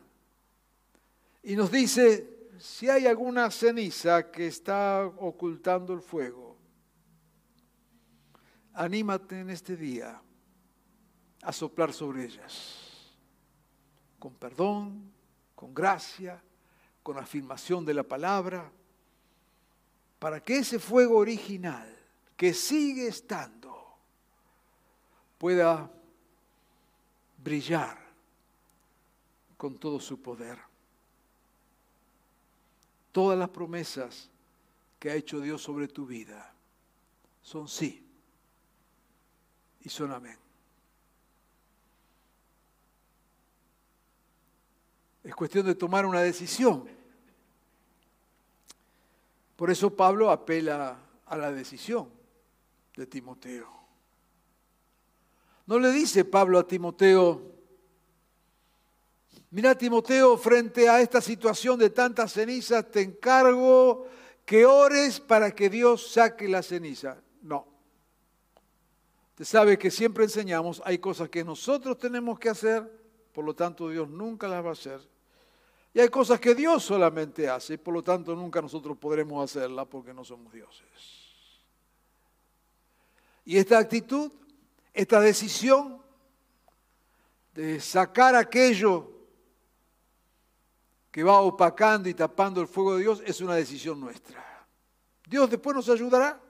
Y 1.42 1.56
nos 1.56 1.72
dice, 1.72 2.50
si 2.58 2.90
hay 2.90 3.06
alguna 3.06 3.50
ceniza 3.50 4.30
que 4.30 4.46
está 4.46 5.06
ocultando 5.06 5.94
el 5.94 6.02
fuego, 6.02 6.58
anímate 8.74 9.40
en 9.40 9.48
este 9.48 9.74
día 9.74 10.20
a 11.40 11.50
soplar 11.50 11.94
sobre 11.94 12.26
ellas, 12.26 13.16
con 14.18 14.34
perdón, 14.34 15.10
con 15.54 15.72
gracia, 15.72 16.44
con 17.02 17.16
afirmación 17.16 17.86
de 17.86 17.94
la 17.94 18.02
palabra, 18.02 18.70
para 20.20 20.40
que 20.40 20.58
ese 20.58 20.78
fuego 20.78 21.16
original 21.16 21.88
que 22.36 22.52
sigue 22.52 23.08
estando 23.08 23.96
pueda 25.38 25.90
brillar 27.42 27.98
con 29.56 29.78
todo 29.78 29.98
su 29.98 30.20
poder. 30.20 30.58
Todas 33.12 33.38
las 33.38 33.48
promesas 33.48 34.30
que 34.98 35.10
ha 35.10 35.14
hecho 35.14 35.40
Dios 35.40 35.62
sobre 35.62 35.88
tu 35.88 36.06
vida 36.06 36.54
son 37.42 37.66
sí 37.66 38.06
y 39.80 39.88
son 39.88 40.12
amén. 40.12 40.38
Es 45.24 45.34
cuestión 45.34 45.64
de 45.64 45.74
tomar 45.74 46.04
una 46.04 46.20
decisión. 46.20 46.99
Por 49.60 49.70
eso 49.70 49.94
Pablo 49.94 50.30
apela 50.30 50.96
a 51.26 51.36
la 51.36 51.52
decisión 51.52 52.08
de 52.96 53.06
Timoteo. 53.06 53.68
No 55.66 55.78
le 55.78 55.90
dice 55.90 56.24
Pablo 56.24 56.58
a 56.58 56.66
Timoteo, 56.66 57.42
mira 59.50 59.76
Timoteo, 59.76 60.38
frente 60.38 60.88
a 60.88 61.02
esta 61.02 61.20
situación 61.20 61.78
de 61.78 61.90
tantas 61.90 62.32
cenizas, 62.32 62.90
te 62.90 63.02
encargo 63.02 64.06
que 64.46 64.64
ores 64.64 65.20
para 65.20 65.54
que 65.54 65.68
Dios 65.68 66.10
saque 66.10 66.48
la 66.48 66.62
ceniza. 66.62 67.18
No. 67.42 67.68
Usted 69.32 69.44
sabe 69.44 69.78
que 69.78 69.90
siempre 69.90 70.24
enseñamos, 70.24 70.80
hay 70.86 70.96
cosas 70.96 71.28
que 71.28 71.44
nosotros 71.44 71.98
tenemos 71.98 72.38
que 72.38 72.48
hacer, 72.48 72.90
por 73.34 73.44
lo 73.44 73.54
tanto 73.54 73.90
Dios 73.90 74.08
nunca 74.08 74.48
las 74.48 74.64
va 74.64 74.70
a 74.70 74.72
hacer. 74.72 75.09
Y 75.92 76.00
hay 76.00 76.08
cosas 76.08 76.38
que 76.38 76.54
Dios 76.54 76.84
solamente 76.84 77.48
hace, 77.48 77.74
y 77.74 77.78
por 77.78 77.94
lo 77.94 78.02
tanto 78.02 78.34
nunca 78.36 78.62
nosotros 78.62 78.96
podremos 78.96 79.42
hacerlas 79.42 79.86
porque 79.86 80.14
no 80.14 80.24
somos 80.24 80.52
dioses. 80.52 80.86
Y 83.44 83.56
esta 83.56 83.78
actitud, 83.78 84.30
esta 84.92 85.20
decisión 85.20 86.00
de 87.52 87.80
sacar 87.80 88.36
aquello 88.36 89.10
que 91.10 91.24
va 91.24 91.40
opacando 91.40 92.08
y 92.08 92.14
tapando 92.14 92.60
el 92.60 92.68
fuego 92.68 92.94
de 92.94 93.02
Dios 93.02 93.22
es 93.26 93.40
una 93.40 93.56
decisión 93.56 93.98
nuestra. 93.98 94.46
Dios 95.26 95.50
después 95.50 95.74
nos 95.74 95.88
ayudará 95.88 96.40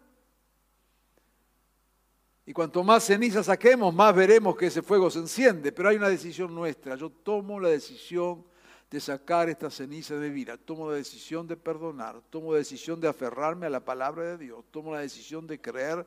Y 2.47 2.53
cuanto 2.53 2.83
más 2.83 3.05
ceniza 3.05 3.43
saquemos, 3.43 3.95
más 3.95 4.15
veremos 4.15 4.57
que 4.57 4.67
ese 4.67 4.83
fuego 4.83 5.11
se 5.11 5.21
enciende. 5.21 5.71
Pero 5.71 5.89
hay 5.89 5.97
una 5.97 6.09
decisión 6.09 6.55
nuestra. 6.55 6.97
Yo 6.97 7.09
tomo 7.09 7.61
la 7.61 7.69
decisión 7.69 8.45
de 8.91 9.01
sacar 9.01 9.49
esta 9.49 9.71
ceniza 9.71 10.17
de 10.17 10.31
vida. 10.31 10.57
Tomo 10.57 10.91
la 10.91 10.97
decisión 10.97 11.47
de 11.47 11.57
perdonar. 11.57 12.21
Tomo 12.29 12.53
la 12.53 12.59
decisión 12.59 13.01
de 13.01 13.07
aferrarme 13.07 13.67
a 13.67 13.71
la 13.71 13.85
palabra 13.85 14.25
de 14.25 14.39
Dios. 14.39 14.65
Tomo 14.73 14.93
la 14.93 15.01
decisión 15.01 15.47
de 15.47 15.61
creer 15.61 16.07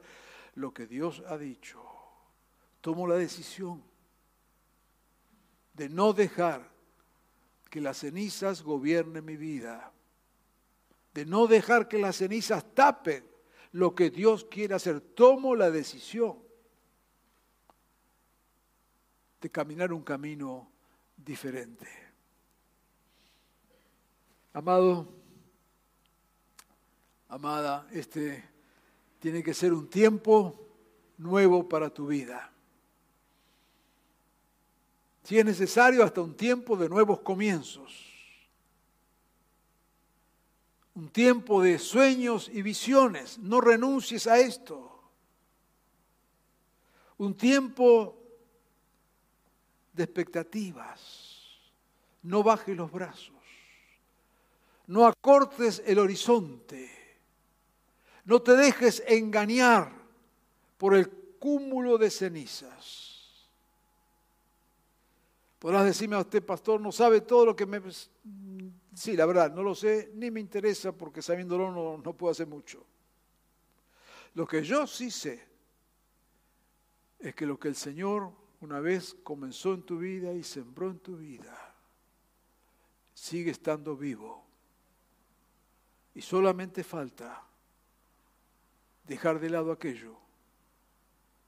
lo 0.55 0.73
que 0.73 0.85
Dios 0.85 1.23
ha 1.27 1.37
dicho. 1.37 1.81
Tomo 2.81 3.07
la 3.07 3.15
decisión 3.15 3.81
de 5.73 5.87
no 5.87 6.11
dejar 6.11 6.69
que 7.69 7.79
las 7.79 7.99
cenizas 7.99 8.61
gobiernen 8.61 9.23
mi 9.23 9.37
vida. 9.37 9.93
De 11.13 11.25
no 11.25 11.47
dejar 11.47 11.87
que 11.87 11.99
las 11.99 12.17
cenizas 12.17 12.75
tapen 12.75 13.25
lo 13.71 13.95
que 13.95 14.09
Dios 14.09 14.43
quiere 14.43 14.75
hacer. 14.75 14.99
Tomo 14.99 15.55
la 15.55 15.71
decisión 15.71 16.37
de 19.39 19.49
caminar 19.49 19.93
un 19.93 20.03
camino 20.03 20.69
diferente. 21.15 22.02
Amado, 24.53 25.07
amada, 27.27 27.87
este 27.91 28.43
tiene 29.19 29.41
que 29.41 29.53
ser 29.53 29.73
un 29.73 29.89
tiempo 29.89 30.55
nuevo 31.17 31.67
para 31.67 31.89
tu 31.89 32.07
vida. 32.07 32.51
Si 35.23 35.39
es 35.39 35.45
necesario, 35.45 36.03
hasta 36.03 36.21
un 36.21 36.35
tiempo 36.35 36.77
de 36.77 36.87
nuevos 36.87 37.21
comienzos 37.21 38.13
un 40.95 41.09
tiempo 41.09 41.61
de 41.61 41.79
sueños 41.79 42.49
y 42.51 42.61
visiones. 42.61 43.39
No 43.39 43.61
renuncies 43.61 44.27
a 44.27 44.39
esto. 44.39 45.01
Un 47.17 47.35
tiempo 47.35 48.17
de 49.93 50.03
expectativas. 50.03 51.59
No 52.21 52.43
bajes 52.43 52.77
los 52.77 52.91
brazos. 52.91 53.42
No 54.87 55.05
acortes 55.05 55.81
el 55.85 55.99
horizonte. 55.99 56.89
No 58.25 58.41
te 58.41 58.53
dejes 58.53 59.03
engañar 59.07 59.91
por 60.77 60.95
el 60.95 61.09
cúmulo 61.39 61.97
de 61.97 62.09
cenizas. 62.09 63.49
Podrás 65.59 65.85
decirme 65.85 66.17
a 66.17 66.19
usted, 66.19 66.43
pastor, 66.43 66.81
no 66.81 66.91
sabe 66.91 67.21
todo 67.21 67.45
lo 67.45 67.55
que 67.55 67.65
me 67.65 67.81
Sí, 68.93 69.15
la 69.15 69.25
verdad, 69.25 69.51
no 69.53 69.63
lo 69.63 69.73
sé, 69.73 70.11
ni 70.13 70.29
me 70.29 70.39
interesa 70.39 70.91
porque 70.91 71.21
sabiéndolo 71.21 71.71
no, 71.71 71.97
no 71.97 72.13
puedo 72.13 72.31
hacer 72.31 72.47
mucho. 72.47 72.85
Lo 74.35 74.45
que 74.45 74.63
yo 74.63 74.85
sí 74.85 75.09
sé 75.09 75.47
es 77.19 77.33
que 77.33 77.45
lo 77.45 77.59
que 77.59 77.69
el 77.69 77.75
Señor 77.75 78.31
una 78.61 78.79
vez 78.79 79.15
comenzó 79.23 79.73
en 79.73 79.83
tu 79.83 79.97
vida 79.97 80.33
y 80.33 80.43
sembró 80.43 80.89
en 80.89 80.99
tu 80.99 81.17
vida, 81.17 81.75
sigue 83.13 83.51
estando 83.51 83.95
vivo. 83.95 84.45
Y 86.15 86.21
solamente 86.21 86.83
falta 86.83 87.43
dejar 89.05 89.39
de 89.39 89.49
lado 89.49 89.71
aquello 89.71 90.15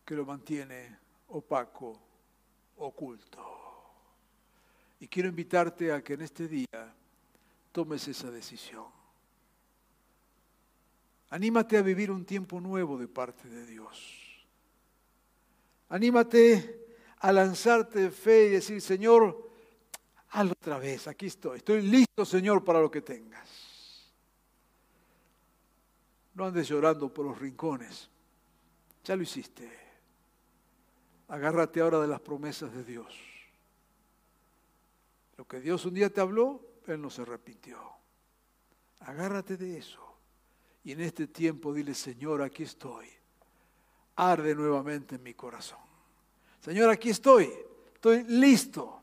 que 0.03 0.16
lo 0.16 0.26
mantiene 0.26 0.97
opaco, 1.28 1.99
oculto. 2.78 3.55
Y 4.99 5.07
quiero 5.07 5.30
invitarte 5.30 5.91
a 5.91 6.03
que 6.03 6.13
en 6.13 6.22
este 6.22 6.47
día 6.47 6.93
tomes 7.72 8.07
esa 8.07 8.32
decisión. 8.32 8.86
Anímate 11.30 11.78
a 11.78 11.82
vivir 11.82 12.11
un 12.11 12.24
tiempo 12.24 12.61
nuevo 12.61 12.97
de 12.97 13.07
parte 13.07 13.49
de 13.49 13.66
Dios. 13.66 14.45
Anímate 15.89 16.86
a 17.20 17.32
lanzarte 17.32 17.99
de 17.99 18.11
fe 18.11 18.45
y 18.45 18.49
decir, 18.51 18.82
Señor, 18.82 19.49
hazlo 20.30 20.53
otra 20.53 20.78
vez, 20.78 21.07
aquí 21.07 21.26
estoy. 21.26 21.57
Estoy 21.57 21.82
listo, 21.82 22.26
Señor, 22.26 22.63
para 22.63 22.80
lo 22.80 22.89
que 22.89 23.01
tengas. 23.01 23.64
No 26.36 26.45
andes 26.45 26.67
llorando 26.67 27.11
por 27.13 27.25
los 27.25 27.39
rincones. 27.39 28.09
Ya 29.03 29.15
lo 29.15 29.23
hiciste. 29.23 29.69
Agárrate 31.29 31.81
ahora 31.81 31.99
de 31.99 32.07
las 32.07 32.19
promesas 32.19 32.73
de 32.73 32.83
Dios. 32.83 33.15
Lo 35.38 35.47
que 35.47 35.59
Dios 35.59 35.86
un 35.86 35.93
día 35.93 36.09
te 36.09 36.21
habló, 36.21 36.61
él 36.88 37.01
no 37.01 37.09
se 37.09 37.23
arrepintió. 37.23 37.79
Agárrate 38.99 39.57
de 39.57 39.77
eso. 39.77 40.01
Y 40.83 40.91
en 40.91 41.01
este 41.01 41.27
tiempo 41.27 41.73
dile, 41.73 41.93
Señor, 41.93 42.41
aquí 42.41 42.63
estoy. 42.63 43.07
Arde 44.17 44.55
nuevamente 44.55 45.15
en 45.15 45.23
mi 45.23 45.33
corazón. 45.33 45.79
Señor, 46.61 46.89
aquí 46.89 47.09
estoy. 47.09 47.51
Estoy 47.93 48.23
listo. 48.23 49.01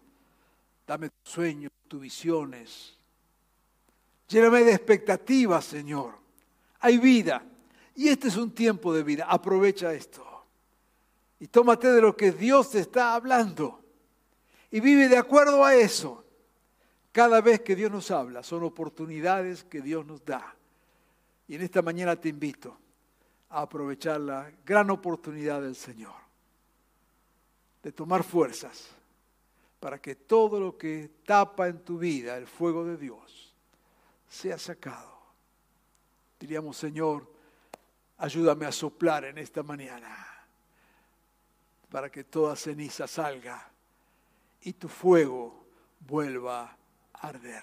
Dame 0.87 1.11
tus 1.11 1.33
sueños, 1.33 1.73
tus 1.89 2.01
visiones. 2.01 2.97
Lléname 4.29 4.65
de 4.65 4.73
expectativas, 4.73 5.65
Señor. 5.65 6.22
Hay 6.83 6.99
vida. 6.99 7.45
Y 7.95 8.09
este 8.09 8.29
es 8.29 8.37
un 8.37 8.55
tiempo 8.55 8.93
de 8.93 9.03
vida. 9.03 9.27
Aprovecha 9.29 9.93
esto. 9.95 10.27
Y 11.41 11.47
tómate 11.47 11.91
de 11.91 12.01
lo 12.01 12.17
que 12.17 12.33
Dios 12.33 12.71
te 12.71 12.81
está 12.81 13.15
hablando. 13.15 13.83
Y 14.71 14.81
vive 14.81 15.09
de 15.09 15.17
acuerdo 15.17 15.65
a 15.65 15.75
eso. 15.75 16.25
Cada 17.11 17.41
vez 17.41 17.61
que 17.61 17.77
Dios 17.77 17.91
nos 17.91 18.11
habla, 18.11 18.43
son 18.43 18.63
oportunidades 18.65 19.65
que 19.65 19.81
Dios 19.81 20.07
nos 20.07 20.25
da. 20.25 20.55
Y 21.49 21.57
en 21.57 21.63
esta 21.63 21.83
mañana 21.83 22.17
te 22.17 22.29
invito 22.29 22.79
a 23.51 23.63
aprovechar 23.63 24.21
la 24.21 24.51
gran 24.65 24.91
oportunidad 24.91 25.61
del 25.61 25.77
Señor, 25.77 26.15
de 27.83 27.93
tomar 27.93 28.25
fuerzas 28.25 28.89
para 29.79 30.01
que 30.01 30.15
todo 30.15 30.59
lo 30.59 30.79
que 30.79 31.11
tapa 31.27 31.69
en 31.69 31.81
tu 31.81 31.99
vida 31.99 32.37
el 32.37 32.47
fuego 32.47 32.85
de 32.85 32.97
Dios 32.97 33.53
sea 34.29 34.57
sacado. 34.57 35.12
Diríamos, 36.43 36.77
Señor, 36.77 37.25
ayúdame 38.19 38.67
a 38.67 38.73
soplar 38.73 39.27
en 39.27 39.39
esta 39.39 39.63
mañana 39.63 40.27
para 41.89 42.11
que 42.11 42.25
toda 42.25 42.57
ceniza 42.57 43.07
salga 43.07 43.71
y 44.63 44.73
tu 44.73 44.89
fuego 44.89 45.65
vuelva 46.01 46.77
arder. 47.13 47.63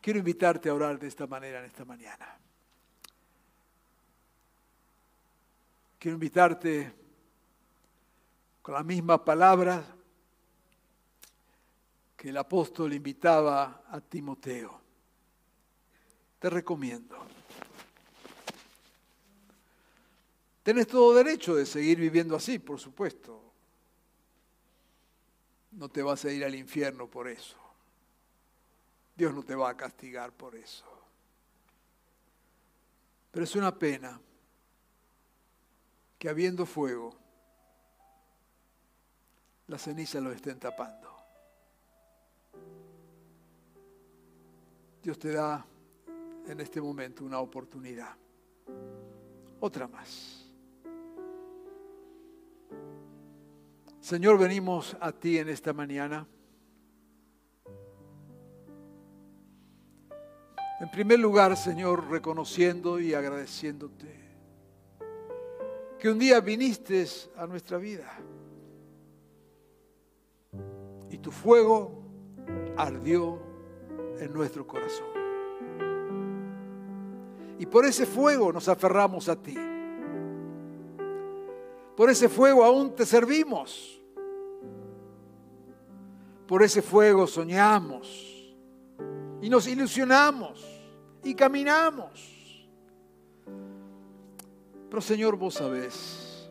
Quiero 0.00 0.20
invitarte 0.20 0.68
a 0.68 0.74
orar 0.74 1.00
de 1.00 1.08
esta 1.08 1.26
manera 1.26 1.58
en 1.58 1.64
esta 1.64 1.84
mañana. 1.84 2.38
Quiero 5.98 6.14
invitarte 6.14 6.94
con 8.62 8.74
la 8.74 8.84
misma 8.84 9.24
palabra 9.24 9.84
que 12.16 12.28
el 12.28 12.36
apóstol 12.36 12.92
invitaba 12.92 13.82
a 13.90 14.00
Timoteo. 14.00 14.80
Te 16.38 16.48
recomiendo. 16.48 17.39
Tienes 20.70 20.86
todo 20.86 21.12
derecho 21.14 21.56
de 21.56 21.66
seguir 21.66 21.98
viviendo 21.98 22.36
así, 22.36 22.60
por 22.60 22.78
supuesto. 22.78 23.42
No 25.72 25.88
te 25.88 26.00
vas 26.00 26.24
a 26.24 26.30
ir 26.30 26.44
al 26.44 26.54
infierno 26.54 27.10
por 27.10 27.26
eso. 27.26 27.56
Dios 29.16 29.34
no 29.34 29.42
te 29.42 29.56
va 29.56 29.70
a 29.70 29.76
castigar 29.76 30.32
por 30.32 30.54
eso. 30.54 30.86
Pero 33.32 33.42
es 33.42 33.56
una 33.56 33.76
pena 33.76 34.20
que 36.16 36.28
habiendo 36.28 36.64
fuego, 36.64 37.16
las 39.66 39.82
cenizas 39.82 40.22
lo 40.22 40.30
estén 40.30 40.60
tapando. 40.60 41.12
Dios 45.02 45.18
te 45.18 45.32
da 45.32 45.66
en 46.46 46.60
este 46.60 46.80
momento 46.80 47.24
una 47.24 47.40
oportunidad. 47.40 48.16
Otra 49.58 49.88
más. 49.88 50.39
Señor, 54.00 54.38
venimos 54.38 54.96
a 55.00 55.12
ti 55.12 55.38
en 55.38 55.50
esta 55.50 55.72
mañana. 55.74 56.26
En 60.80 60.90
primer 60.90 61.18
lugar, 61.18 61.54
Señor, 61.58 62.08
reconociendo 62.08 62.98
y 62.98 63.12
agradeciéndote 63.12 64.18
que 65.98 66.08
un 66.08 66.18
día 66.18 66.40
viniste 66.40 67.06
a 67.36 67.46
nuestra 67.46 67.76
vida 67.76 68.10
y 71.10 71.18
tu 71.18 71.30
fuego 71.30 72.02
ardió 72.78 73.38
en 74.18 74.32
nuestro 74.32 74.66
corazón. 74.66 75.08
Y 77.58 77.66
por 77.66 77.84
ese 77.84 78.06
fuego 78.06 78.50
nos 78.50 78.66
aferramos 78.68 79.28
a 79.28 79.36
ti. 79.36 79.54
Por 82.00 82.08
ese 82.08 82.30
fuego 82.30 82.64
aún 82.64 82.96
te 82.96 83.04
servimos. 83.04 84.00
Por 86.48 86.62
ese 86.62 86.80
fuego 86.80 87.26
soñamos 87.26 88.56
y 89.42 89.50
nos 89.50 89.66
ilusionamos 89.66 90.64
y 91.22 91.34
caminamos. 91.34 92.66
Pero 94.88 95.02
Señor, 95.02 95.36
vos 95.36 95.52
sabés 95.52 96.48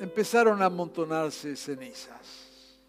empezaron 0.00 0.60
a 0.60 0.64
amontonarse 0.64 1.54
cenizas. 1.54 2.82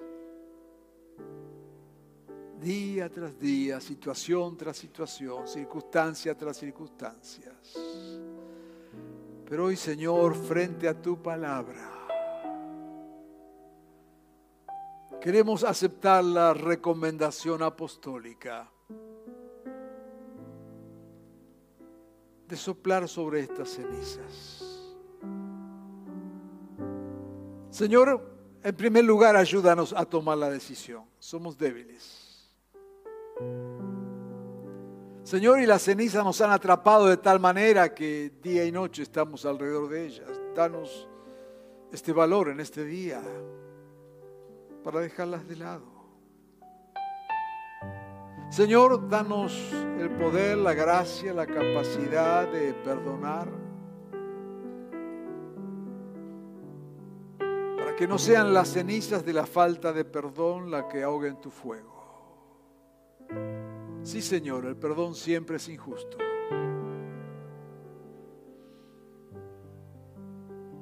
Día 2.59 3.09
tras 3.09 3.39
día, 3.39 3.79
situación 3.79 4.57
tras 4.57 4.75
situación, 4.75 5.47
circunstancia 5.47 6.35
tras 6.35 6.57
circunstancias. 6.57 7.75
Pero 9.49 9.65
hoy, 9.65 9.75
Señor, 9.75 10.35
frente 10.35 10.87
a 10.87 10.93
tu 10.93 11.19
palabra, 11.23 11.89
queremos 15.19 15.63
aceptar 15.63 16.23
la 16.23 16.53
recomendación 16.53 17.63
apostólica 17.63 18.69
de 22.47 22.55
soplar 22.55 23.07
sobre 23.07 23.39
estas 23.39 23.69
cenizas. 23.69 24.95
Señor, 27.71 28.21
en 28.63 28.75
primer 28.75 29.03
lugar, 29.03 29.35
ayúdanos 29.35 29.93
a 29.93 30.05
tomar 30.05 30.37
la 30.37 30.51
decisión. 30.51 31.05
Somos 31.17 31.57
débiles. 31.57 32.53
Señor, 35.29 35.59
y 35.59 35.67
las 35.67 35.83
cenizas 35.83 36.23
nos 36.23 36.41
han 36.41 36.49
atrapado 36.49 37.05
de 37.05 37.17
tal 37.17 37.39
manera 37.39 37.93
que 37.93 38.31
día 38.41 38.65
y 38.65 38.71
noche 38.71 39.03
estamos 39.03 39.45
alrededor 39.45 39.87
de 39.87 40.07
ellas. 40.07 40.29
Danos 40.55 41.07
este 41.91 42.11
valor 42.11 42.49
en 42.49 42.59
este 42.59 42.83
día 42.83 43.21
para 44.83 45.01
dejarlas 45.01 45.47
de 45.47 45.55
lado. 45.55 45.85
Señor, 48.49 49.07
danos 49.07 49.55
el 49.99 50.09
poder, 50.17 50.57
la 50.57 50.73
gracia, 50.73 51.31
la 51.31 51.45
capacidad 51.45 52.51
de 52.51 52.73
perdonar 52.73 53.69
Que 57.99 58.07
no 58.07 58.17
sean 58.17 58.53
las 58.53 58.69
cenizas 58.69 59.25
de 59.25 59.33
la 59.33 59.45
falta 59.45 59.91
de 59.91 60.05
perdón 60.05 60.71
la 60.71 60.87
que 60.87 61.03
ahoguen 61.03 61.41
tu 61.41 61.51
fuego. 61.51 61.99
Sí, 64.03 64.21
Señor, 64.21 64.65
el 64.65 64.75
perdón 64.75 65.15
siempre 65.15 65.57
es 65.57 65.69
injusto. 65.69 66.17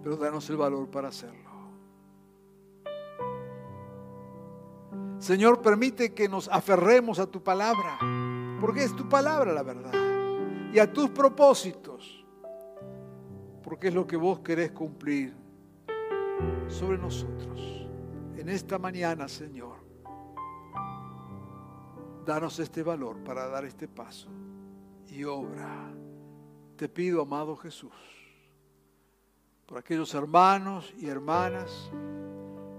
Pero 0.03 0.15
danos 0.15 0.49
el 0.49 0.57
valor 0.57 0.89
para 0.89 1.09
hacerlo. 1.09 1.47
Señor, 5.20 5.61
permite 5.61 6.13
que 6.13 6.30
nos 6.30 6.47
aferremos 6.47 7.20
a 7.20 7.26
tu 7.26 7.41
palabra, 7.41 7.97
porque 8.61 8.84
es 8.84 8.95
tu 8.95 9.09
palabra 9.09 9.51
la 9.51 9.63
verdad, 9.63 9.91
y 10.72 10.80
a 10.80 10.93
tus 10.93 11.09
propósitos, 11.09 12.24
porque 13.63 13.88
es 13.88 13.95
lo 13.95 14.05
que 14.05 14.15
vos 14.15 14.39
querés 14.39 14.72
cumplir 14.72 15.34
sobre 16.68 16.97
nosotros. 16.99 17.88
En 18.38 18.47
esta 18.47 18.78
mañana, 18.78 19.28
Señor, 19.28 19.76
danos 22.28 22.59
este 22.59 22.84
valor 22.84 23.23
para 23.23 23.47
dar 23.47 23.63
este 23.63 23.88
paso 23.88 24.28
y 25.07 25.23
obra. 25.23 25.89
Te 26.75 26.89
pido, 26.89 27.21
amado 27.21 27.55
Jesús, 27.55 27.93
por 29.65 29.78
aquellos 29.78 30.13
hermanos 30.13 30.93
y 30.99 31.07
hermanas 31.07 31.89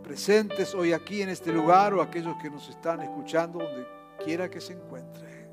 presentes 0.02 0.74
hoy 0.74 0.92
aquí 0.92 1.22
en 1.22 1.30
este 1.30 1.50
lugar 1.50 1.94
o 1.94 2.02
aquellos 2.02 2.36
que 2.40 2.50
nos 2.50 2.68
están 2.68 3.00
escuchando 3.00 3.58
donde 3.58 3.86
quiera 4.22 4.50
que 4.50 4.60
se 4.60 4.74
encuentre, 4.74 5.48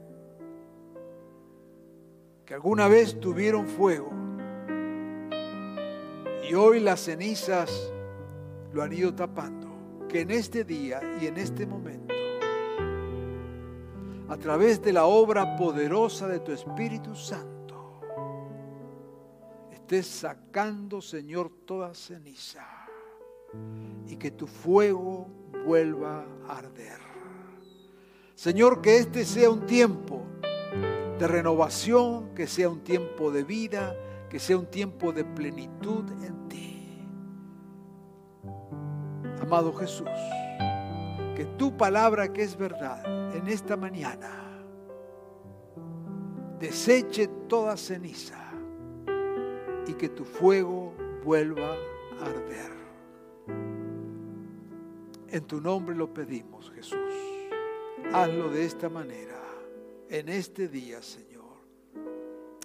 que 2.46 2.54
alguna 2.54 2.90
vez 2.90 3.20
tuvieron 3.20 3.66
fuego 3.66 4.12
y 6.48 6.54
hoy 6.54 6.82
las 6.82 7.00
cenizas 7.00 7.92
lo 8.74 8.84
han 8.84 8.92
ido 8.92 9.16
tapando. 9.16 9.66
Que 10.08 10.22
en 10.22 10.32
este 10.32 10.64
día 10.64 11.02
y 11.20 11.26
en 11.26 11.38
este 11.38 11.66
momento, 11.66 12.15
a 14.28 14.38
través 14.38 14.82
de 14.82 14.94
la 14.94 15.06
obra 15.06 15.56
poderosa 15.56 16.28
de 16.28 16.40
tu 16.40 16.52
Espíritu 16.52 17.16
Santo, 17.16 18.02
estés 19.72 20.08
sacando, 20.08 21.02
Señor, 21.02 21.52
toda 21.66 21.94
ceniza 21.94 22.66
y 24.08 24.16
que 24.18 24.32
tu 24.32 24.48
fuego 24.48 25.28
vuelva 25.66 26.26
a 26.48 26.58
arder. 26.58 27.00
Señor, 28.34 28.82
que 28.82 28.98
este 28.98 29.26
sea 29.26 29.50
un 29.50 29.66
tiempo 29.66 30.24
de 31.18 31.28
renovación, 31.28 32.34
que 32.36 32.48
sea 32.48 32.70
un 32.70 32.82
tiempo 32.82 33.32
de 33.32 33.44
vida, 33.44 33.96
que 34.30 34.40
sea 34.40 34.58
un 34.58 34.66
tiempo 34.66 35.14
de 35.14 35.24
plenitud 35.24 36.04
en 36.24 36.50
ti 36.50 36.76
amado 39.46 39.74
Jesús, 39.74 40.10
que 41.36 41.46
tu 41.58 41.76
palabra 41.76 42.32
que 42.32 42.44
es 42.44 42.58
verdad 42.58 43.36
en 43.36 43.48
esta 43.48 43.76
mañana 43.76 44.46
deseche 46.60 47.28
toda 47.48 47.78
ceniza 47.78 48.40
y 49.88 49.94
que 49.94 50.10
tu 50.10 50.24
fuego 50.24 50.94
vuelva 51.24 51.76
a 52.20 52.26
arder. 52.26 52.72
En 55.30 55.44
tu 55.46 55.60
nombre 55.60 55.96
lo 55.96 56.14
pedimos, 56.14 56.72
Jesús. 56.72 56.98
Hazlo 58.14 58.50
de 58.50 58.66
esta 58.66 58.90
manera, 58.90 59.42
en 60.10 60.30
este 60.30 60.68
día, 60.68 61.02
Señor. 61.02 61.58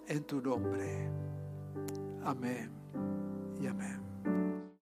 En 0.07 0.25
tu 0.25 0.41
nombre. 0.41 1.11
Amén 2.25 2.71
y 3.61 3.67
amén. 3.67 4.00